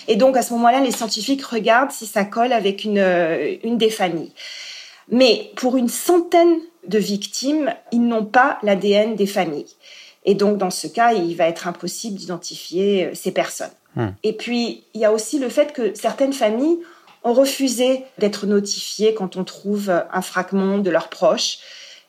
Et 0.09 0.17
donc, 0.17 0.37
à 0.37 0.43
ce 0.43 0.53
moment-là, 0.53 0.81
les 0.81 0.91
scientifiques 0.91 1.43
regardent 1.43 1.91
si 1.91 2.05
ça 2.05 2.27
colle 2.27 2.53
avec 2.53 2.85
une, 2.85 2.99
euh, 2.99 3.57
une 3.65 3.79
des 3.79 3.89
familles. 3.89 4.33
Mais 5.09 5.51
pour 5.57 5.79
une 5.79 5.89
centaine 5.89 6.59
de 6.87 6.99
victimes, 6.99 7.73
ils 7.91 8.07
n'ont 8.07 8.27
pas 8.27 8.59
l'ADN 8.63 9.17
des 9.17 9.27
familles. 9.27 9.75
Et 10.27 10.35
donc, 10.35 10.59
dans 10.59 10.71
ce 10.71 10.87
cas, 10.87 11.15
il 11.15 11.35
va 11.35 11.47
être 11.47 11.67
impossible 11.67 12.19
d'identifier 12.19 13.07
euh, 13.07 13.11
ces 13.15 13.33
personnes. 13.33 13.73
Hmm. 13.97 14.09
Et 14.23 14.35
puis, 14.35 14.85
il 14.93 15.01
y 15.01 15.07
a 15.07 15.13
aussi 15.13 15.39
le 15.39 15.49
fait 15.49 15.73
que 15.73 15.95
certaines 15.95 16.35
familles 16.35 16.79
ont 17.25 17.33
refusé 17.33 18.05
d'être 18.19 18.47
notifiés 18.47 19.15
quand 19.15 19.37
on 19.37 19.45
trouve 19.45 19.91
un 20.13 20.23
fragment 20.23 20.79
de 20.79 20.91
leurs 20.91 21.09
proches. 21.09 21.59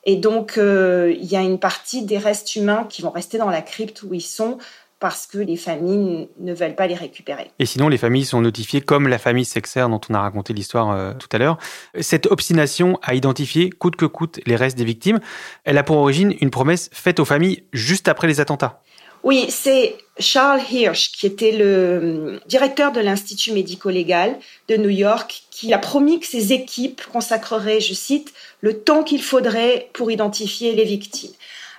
Et 0.03 0.17
donc, 0.17 0.57
euh, 0.57 1.15
il 1.17 1.25
y 1.25 1.35
a 1.35 1.41
une 1.41 1.59
partie 1.59 2.03
des 2.03 2.19
restes 2.19 2.55
humains 2.55 2.85
qui 2.87 3.01
vont 3.01 3.09
rester 3.09 3.37
dans 3.37 3.49
la 3.49 3.61
crypte 3.61 4.03
où 4.03 4.13
ils 4.13 4.21
sont 4.21 4.59
parce 4.99 5.27
que 5.27 5.37
les 5.37 5.57
familles 5.57 6.29
ne 6.39 6.53
veulent 6.53 6.75
pas 6.75 6.87
les 6.87 6.95
récupérer. 6.95 7.51
Et 7.59 7.65
sinon, 7.65 7.89
les 7.89 7.97
familles 7.97 8.25
sont 8.25 8.41
notifiées 8.41 8.81
comme 8.81 9.07
la 9.07 9.17
famille 9.17 9.45
Sexer 9.45 9.85
dont 9.89 9.99
on 10.09 10.13
a 10.13 10.21
raconté 10.21 10.53
l'histoire 10.53 10.91
euh, 10.91 11.13
tout 11.13 11.27
à 11.31 11.37
l'heure. 11.37 11.57
Cette 11.99 12.27
obstination 12.27 12.99
à 13.01 13.13
identifier 13.13 13.69
coûte 13.69 13.95
que 13.95 14.05
coûte 14.05 14.39
les 14.45 14.55
restes 14.55 14.77
des 14.77 14.85
victimes, 14.85 15.19
elle 15.63 15.77
a 15.77 15.83
pour 15.83 15.97
origine 15.97 16.33
une 16.39 16.49
promesse 16.49 16.89
faite 16.93 17.19
aux 17.19 17.25
familles 17.25 17.63
juste 17.73 18.07
après 18.07 18.27
les 18.27 18.39
attentats. 18.39 18.81
Oui, 19.25 19.47
c'est 19.49 19.97
Charles 20.19 20.61
Hirsch, 20.71 21.11
qui 21.11 21.25
était 21.25 21.51
le 21.51 22.35
hum, 22.35 22.39
directeur 22.45 22.91
de 22.91 22.99
l'Institut 22.99 23.53
médico-légal 23.53 24.37
de 24.69 24.77
New 24.77 24.89
York, 24.89 25.45
qui 25.49 25.73
a 25.73 25.79
promis 25.79 26.19
que 26.19 26.27
ses 26.27 26.53
équipes 26.53 27.01
consacreraient, 27.11 27.79
je 27.81 27.95
cite, 27.95 28.33
le 28.61 28.77
temps 28.77 29.03
qu'il 29.03 29.23
faudrait 29.23 29.89
pour 29.93 30.11
identifier 30.11 30.75
les 30.75 30.83
victimes. 30.83 31.31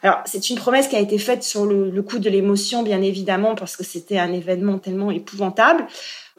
Alors, 0.03 0.19
c'est 0.25 0.51
une 0.51 0.57
promesse 0.57 0.89
qui 0.89 0.97
a 0.97 0.99
été 0.99 1.19
faite 1.19 1.45
sur 1.45 1.67
le, 1.67 2.03
coup 2.03 2.19
de 2.19 2.29
l'émotion, 2.29 2.83
bien 2.83 3.01
évidemment, 3.01 3.55
parce 3.55 3.77
que 3.77 3.85
c'était 3.85 4.19
un 4.19 4.33
événement 4.33 4.79
tellement 4.79 5.13
épouvantable. 5.13 5.87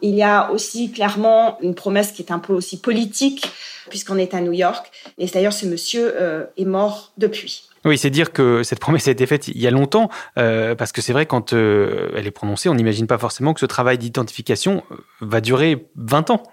Il 0.02 0.14
y 0.14 0.24
a 0.24 0.52
aussi 0.52 0.92
clairement 0.92 1.58
une 1.62 1.74
promesse 1.74 2.12
qui 2.12 2.22
est 2.22 2.32
un 2.34 2.40
peu 2.40 2.52
aussi 2.52 2.82
politique, 2.82 3.50
puisqu'on 3.90 4.18
est 4.18 4.34
à 4.34 4.42
New 4.42 4.52
York. 4.52 4.92
Et 5.18 5.26
d'ailleurs, 5.28 5.54
ce 5.54 5.66
monsieur 5.66 6.14
euh, 6.20 6.44
est 6.58 6.66
mort 6.66 7.14
depuis. 7.18 7.64
Oui, 7.88 7.98
c'est 7.98 8.10
dire 8.10 8.34
que 8.34 8.64
cette 8.64 8.80
promesse 8.80 9.08
a 9.08 9.12
été 9.12 9.26
faite 9.26 9.48
il 9.48 9.62
y 9.62 9.66
a 9.66 9.72
longtemps, 9.72 10.10
euh, 10.38 10.76
parce 10.76 10.92
que 10.92 11.02
c'est 11.02 11.14
vrai, 11.14 11.26
quand 11.26 11.54
euh, 11.54 12.10
elle 12.18 12.28
est 12.28 12.32
prononcée, 12.32 12.68
on 12.68 12.76
n'imagine 12.76 13.08
pas 13.08 13.18
forcément 13.18 13.54
que 13.54 13.62
ce 13.62 13.66
travail 13.66 13.98
d'identification 13.98 14.84
euh, 14.92 14.96
va 15.22 15.40
durer 15.40 15.88
20 15.96 16.32
ans. 16.32 16.44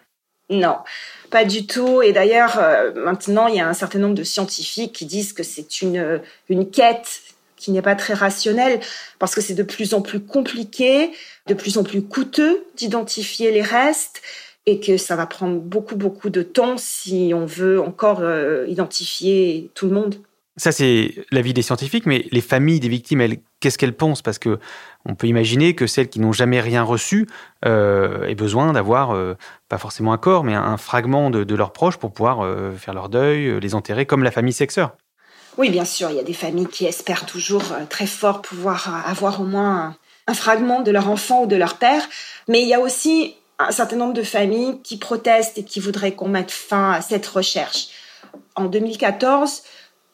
Non, 0.49 0.77
pas 1.31 1.45
du 1.45 1.67
tout. 1.67 2.03
Et 2.03 2.13
d'ailleurs, 2.13 2.61
maintenant, 2.95 3.49
il 3.49 3.57
y 3.57 3.61
a 3.61 3.67
un 3.67 3.73
certain 3.75 3.99
nombre 3.99 4.15
de 4.15 4.23
scientifiques 4.23 4.93
qui 4.93 5.07
disent 5.07 5.33
que 5.33 5.43
c'est 5.43 5.83
une, 5.83 6.21
une 6.49 6.71
quête 6.71 7.23
qui 7.57 7.73
n'est 7.73 7.83
pas 7.83 7.97
très 7.97 8.15
rationnelle, 8.15 8.79
parce 9.19 9.35
que 9.35 9.41
c'est 9.41 9.55
de 9.55 9.63
plus 9.65 9.95
en 9.95 10.03
plus 10.03 10.21
compliqué, 10.21 11.11
de 11.49 11.55
plus 11.55 11.79
en 11.79 11.83
plus 11.83 12.03
coûteux 12.03 12.65
d'identifier 12.77 13.51
les 13.51 13.63
restes 13.63 14.23
et 14.67 14.79
que 14.79 14.99
ça 14.99 15.17
va 15.17 15.27
prendre 15.27 15.59
beaucoup, 15.59 15.97
beaucoup 15.97 16.31
de 16.31 16.43
temps 16.43 16.77
si 16.77 17.33
on 17.35 17.47
veut 17.47 17.81
encore 17.81 18.23
identifier 18.69 19.71
tout 19.75 19.87
le 19.87 19.95
monde. 19.95 20.17
Ça, 20.57 20.71
c'est 20.71 21.15
l'avis 21.33 21.53
des 21.53 21.63
scientifiques, 21.63 22.07
mais 22.07 22.27
les 22.31 22.41
familles 22.41 22.79
des 22.79 22.89
victimes, 22.89 23.21
elles, 23.21 23.39
qu'est-ce 23.59 23.77
qu'elles 23.77 23.97
pensent? 23.97 24.23
Parce 24.23 24.39
que 24.39 24.61
on 25.05 25.17
peut 25.17 25.27
imaginer 25.27 25.75
que 25.75 25.89
celles 25.89 26.09
qui 26.09 26.21
n'ont 26.21 26.33
jamais 26.33 26.61
rien 26.61 26.85
reçu 26.85 27.27
euh, 27.65 28.25
aient 28.27 28.37
besoin 28.37 28.73
d'avoir, 28.73 29.17
euh, 29.17 29.37
pas 29.69 29.79
forcément 29.79 30.13
un 30.13 30.19
corps, 30.19 30.45
mais 30.45 30.55
un 30.55 30.77
fragment 30.77 31.31
de, 31.31 31.55
leurs 31.57 31.73
proches 31.73 31.97
pour 31.97 32.13
pouvoir 32.13 32.43
euh, 32.43 32.71
faire 32.73 32.95
leur 32.95 33.09
deuil, 33.09 33.59
les 33.61 33.75
enterrer, 33.75 34.07
comme 34.07 34.23
la 34.23 34.31
famille 34.31 34.53
Sexeur. 34.53 34.93
Oui, 35.59 35.71
bien 35.71 35.85
sûr, 35.85 36.11
il 36.11 36.17
y 36.17 36.21
a 36.21 36.25
des 36.25 36.35
familles 36.35 36.69
qui 36.69 36.85
espèrent 36.85 37.27
toujours 37.27 37.65
très 37.89 38.07
fort 38.07 38.41
pouvoir 38.41 39.05
avoir 39.07 39.41
au 39.41 39.45
moins 39.45 39.97
un 40.27 40.35
fragment 40.35 40.83
de 40.83 40.91
leur 40.91 41.11
enfant 41.11 41.43
ou 41.43 41.47
de 41.47 41.57
leur 41.57 41.79
père. 41.79 42.03
Mais 42.49 42.63
il 42.63 42.69
y 42.69 42.75
a 42.75 42.81
aussi 42.81 43.35
un 43.59 43.71
certain 43.71 43.97
nombre 43.97 44.15
de 44.15 44.23
familles 44.23 44.81
qui 44.83 44.99
protestent 44.99 45.59
et 45.59 45.65
qui 45.65 45.81
voudraient 45.81 46.13
qu'on 46.13 46.29
mette 46.29 46.51
fin 46.51 46.93
à 46.93 47.01
cette 47.01 47.27
recherche. 47.27 47.89
En 48.57 48.65
2014, 48.65 49.63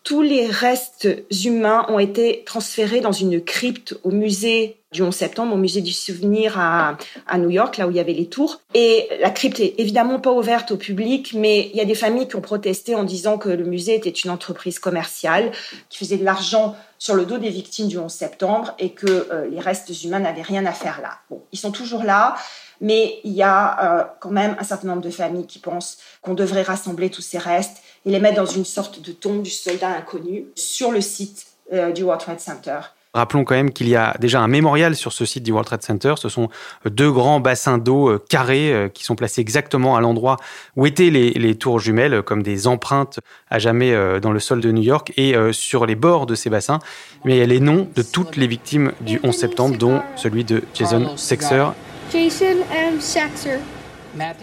tous 0.03 0.23
les 0.23 0.47
restes 0.47 1.09
humains 1.45 1.87
ont 1.89 1.99
été 1.99 2.43
transférés 2.47 3.01
dans 3.01 3.13
une 3.13 3.43
crypte 3.43 3.99
au 4.03 4.11
musée 4.11 4.77
du 4.93 5.03
11 5.03 5.15
septembre, 5.15 5.55
au 5.55 5.57
musée 5.57 5.83
du 5.83 5.93
souvenir 5.93 6.59
à, 6.59 6.97
New 7.39 7.51
York, 7.51 7.77
là 7.77 7.87
où 7.87 7.91
il 7.91 7.97
y 7.97 8.01
avait 8.01 8.13
les 8.13 8.27
tours. 8.27 8.61
Et 8.75 9.09
la 9.21 9.31
crypte 9.31 9.61
est 9.61 9.75
évidemment 9.79 10.19
pas 10.19 10.33
ouverte 10.33 10.73
au 10.73 10.77
public, 10.77 11.33
mais 11.35 11.71
il 11.73 11.77
y 11.77 11.81
a 11.81 11.85
des 11.85 11.95
familles 11.95 12.27
qui 12.27 12.37
ont 12.37 12.41
protesté 12.41 12.95
en 12.95 13.05
disant 13.05 13.39
que 13.39 13.49
le 13.49 13.65
musée 13.65 13.95
était 13.95 14.11
une 14.11 14.31
entreprise 14.31 14.79
commerciale 14.79 15.53
qui 15.91 15.99
faisait 15.99 16.17
de 16.17 16.25
l'argent 16.25 16.77
sur 16.99 17.15
le 17.15 17.25
dos 17.25 17.39
des 17.39 17.51
victimes 17.51 17.87
du 17.87 17.99
11 17.99 18.13
septembre 18.13 18.75
et 18.79 18.91
que 18.91 19.07
euh, 19.07 19.49
les 19.49 19.61
restes 19.61 19.91
humains 20.03 20.19
n'avaient 20.19 20.43
rien 20.43 20.67
à 20.67 20.73
faire 20.73 21.01
là. 21.01 21.19
Bon, 21.31 21.41
ils 21.53 21.59
sont 21.59 21.73
toujours 21.73 22.03
là. 22.03 22.35
Mais 22.81 23.21
il 23.25 23.33
y 23.33 23.43
a 23.43 24.01
euh, 24.01 24.05
quand 24.21 24.31
même 24.31 24.57
un 24.59 24.65
certain 24.65 24.89
nombre 24.89 25.03
de 25.03 25.11
familles 25.11 25.47
qui 25.47 25.59
pensent 25.59 25.99
qu'on 26.23 26.35
devrait 26.35 26.63
rassembler 26.63 27.11
tous 27.11 27.23
ces 27.23 27.39
restes 27.39 27.83
et 28.07 28.11
les 28.11 28.21
mettre 28.21 28.37
dans 28.37 28.47
une 28.47 28.65
sorte 28.65 29.03
de 29.03 29.13
tombe 29.13 29.43
du 29.43 29.51
soldat 29.51 29.89
inconnu 29.89 30.47
sur 30.55 30.91
le 30.91 31.01
site 31.01 31.47
euh, 31.73 31.93
du 31.93 32.03
World 32.03 32.23
Trade 32.23 32.41
Center. 32.41 32.81
Rappelons 33.13 33.43
quand 33.43 33.57
même 33.57 33.73
qu'il 33.73 33.89
y 33.89 33.97
a 33.97 34.17
déjà 34.21 34.41
un 34.41 34.47
mémorial 34.47 34.95
sur 34.95 35.13
ce 35.13 35.25
site 35.25 35.43
du 35.43 35.51
World 35.51 35.67
Trade 35.67 35.83
Center. 35.83 36.15
Ce 36.17 36.29
sont 36.29 36.49
deux 36.85 37.11
grands 37.11 37.41
bassins 37.41 37.77
d'eau 37.77 38.09
euh, 38.09 38.25
carrés 38.29 38.91
qui 38.95 39.05
sont 39.05 39.17
placés 39.17 39.41
exactement 39.41 39.97
à 39.97 40.01
l'endroit 40.01 40.37
où 40.77 40.87
étaient 40.87 41.11
les, 41.11 41.33
les, 41.33 41.57
tours 41.57 41.81
jumelles, 41.81 42.23
comme 42.23 42.43
des 42.43 42.69
empreintes 42.69 43.19
à 43.51 43.59
jamais 43.59 43.93
dans 44.21 44.31
le 44.31 44.39
sol 44.39 44.61
de 44.61 44.71
New 44.71 44.83
York. 44.83 45.13
Et 45.17 45.35
sur 45.51 45.87
les 45.87 45.97
bords 45.97 46.27
de 46.27 46.37
ces 46.37 46.51
bassins, 46.51 46.79
mais 47.25 47.35
il 47.35 47.39
y 47.41 47.43
a 47.43 47.47
les 47.47 47.61
noms 47.61 47.89
de 47.97 48.03
toutes 48.03 48.37
les 48.37 48.47
victimes 48.47 48.93
du 49.01 49.19
11 49.25 49.35
septembre, 49.37 49.77
dont 49.77 50.03
celui 50.15 50.45
de 50.45 50.63
Jason 50.73 51.17
Sexer 51.17 51.67
Jason 52.11 52.65
M. 52.73 53.01
Saxer. 53.01 53.61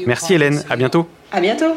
Merci 0.05 0.33
Hélène, 0.33 0.63
à 0.69 0.75
bientôt. 0.75 1.09
À 1.31 1.41
bientôt. 1.41 1.73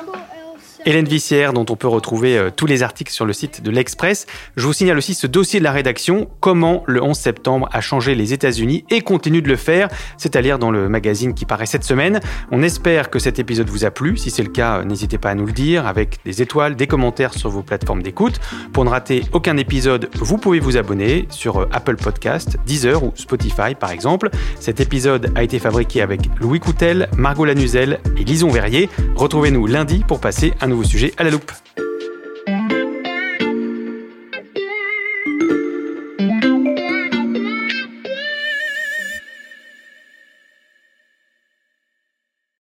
Hélène 0.86 1.06
Vissière, 1.06 1.52
dont 1.52 1.66
on 1.68 1.76
peut 1.76 1.88
retrouver 1.88 2.38
euh, 2.38 2.50
tous 2.54 2.66
les 2.66 2.82
articles 2.82 3.12
sur 3.12 3.26
le 3.26 3.32
site 3.32 3.62
de 3.62 3.70
l'Express. 3.70 4.26
Je 4.56 4.66
vous 4.66 4.72
signale 4.72 4.98
aussi 4.98 5.14
ce 5.14 5.26
dossier 5.26 5.58
de 5.58 5.64
la 5.64 5.72
rédaction, 5.72 6.28
comment 6.40 6.84
le 6.86 7.02
11 7.02 7.16
septembre 7.16 7.68
a 7.72 7.80
changé 7.80 8.14
les 8.14 8.32
États-Unis 8.32 8.84
et 8.90 9.00
continue 9.00 9.42
de 9.42 9.48
le 9.48 9.56
faire, 9.56 9.88
c'est 10.16 10.36
à 10.36 10.42
dire 10.42 10.58
dans 10.58 10.70
le 10.70 10.88
magazine 10.88 11.34
qui 11.34 11.44
paraît 11.44 11.66
cette 11.66 11.84
semaine. 11.84 12.20
On 12.50 12.62
espère 12.62 13.10
que 13.10 13.18
cet 13.18 13.38
épisode 13.38 13.68
vous 13.68 13.84
a 13.84 13.90
plu. 13.90 14.16
Si 14.16 14.30
c'est 14.30 14.42
le 14.42 14.48
cas, 14.48 14.78
euh, 14.78 14.84
n'hésitez 14.84 15.18
pas 15.18 15.30
à 15.30 15.34
nous 15.34 15.46
le 15.46 15.52
dire 15.52 15.86
avec 15.86 16.18
des 16.24 16.42
étoiles, 16.42 16.76
des 16.76 16.86
commentaires 16.86 17.34
sur 17.34 17.50
vos 17.50 17.62
plateformes 17.62 18.02
d'écoute. 18.02 18.40
Pour 18.72 18.84
ne 18.84 18.90
rater 18.90 19.24
aucun 19.32 19.56
épisode, 19.56 20.08
vous 20.14 20.38
pouvez 20.38 20.60
vous 20.60 20.76
abonner 20.76 21.26
sur 21.30 21.58
euh, 21.58 21.68
Apple 21.72 21.96
Podcast, 21.96 22.56
Deezer 22.66 23.02
ou 23.04 23.12
Spotify 23.16 23.74
par 23.78 23.90
exemple. 23.90 24.30
Cet 24.58 24.80
épisode 24.80 25.32
a 25.34 25.42
été 25.42 25.58
fabriqué 25.58 26.02
avec 26.02 26.20
Louis 26.40 26.60
Coutel, 26.60 27.08
Margot 27.16 27.44
Lanuzel 27.44 28.00
et 28.16 28.24
Lison 28.24 28.48
Verrier. 28.48 28.88
Retrouvez-nous 29.16 29.66
lundi 29.66 30.04
pour 30.06 30.20
passer 30.20 30.54
un 30.60 30.69
nouveau 30.70 30.84
sujet 30.84 31.12
à 31.18 31.24
la 31.24 31.30
loupe. 31.30 31.52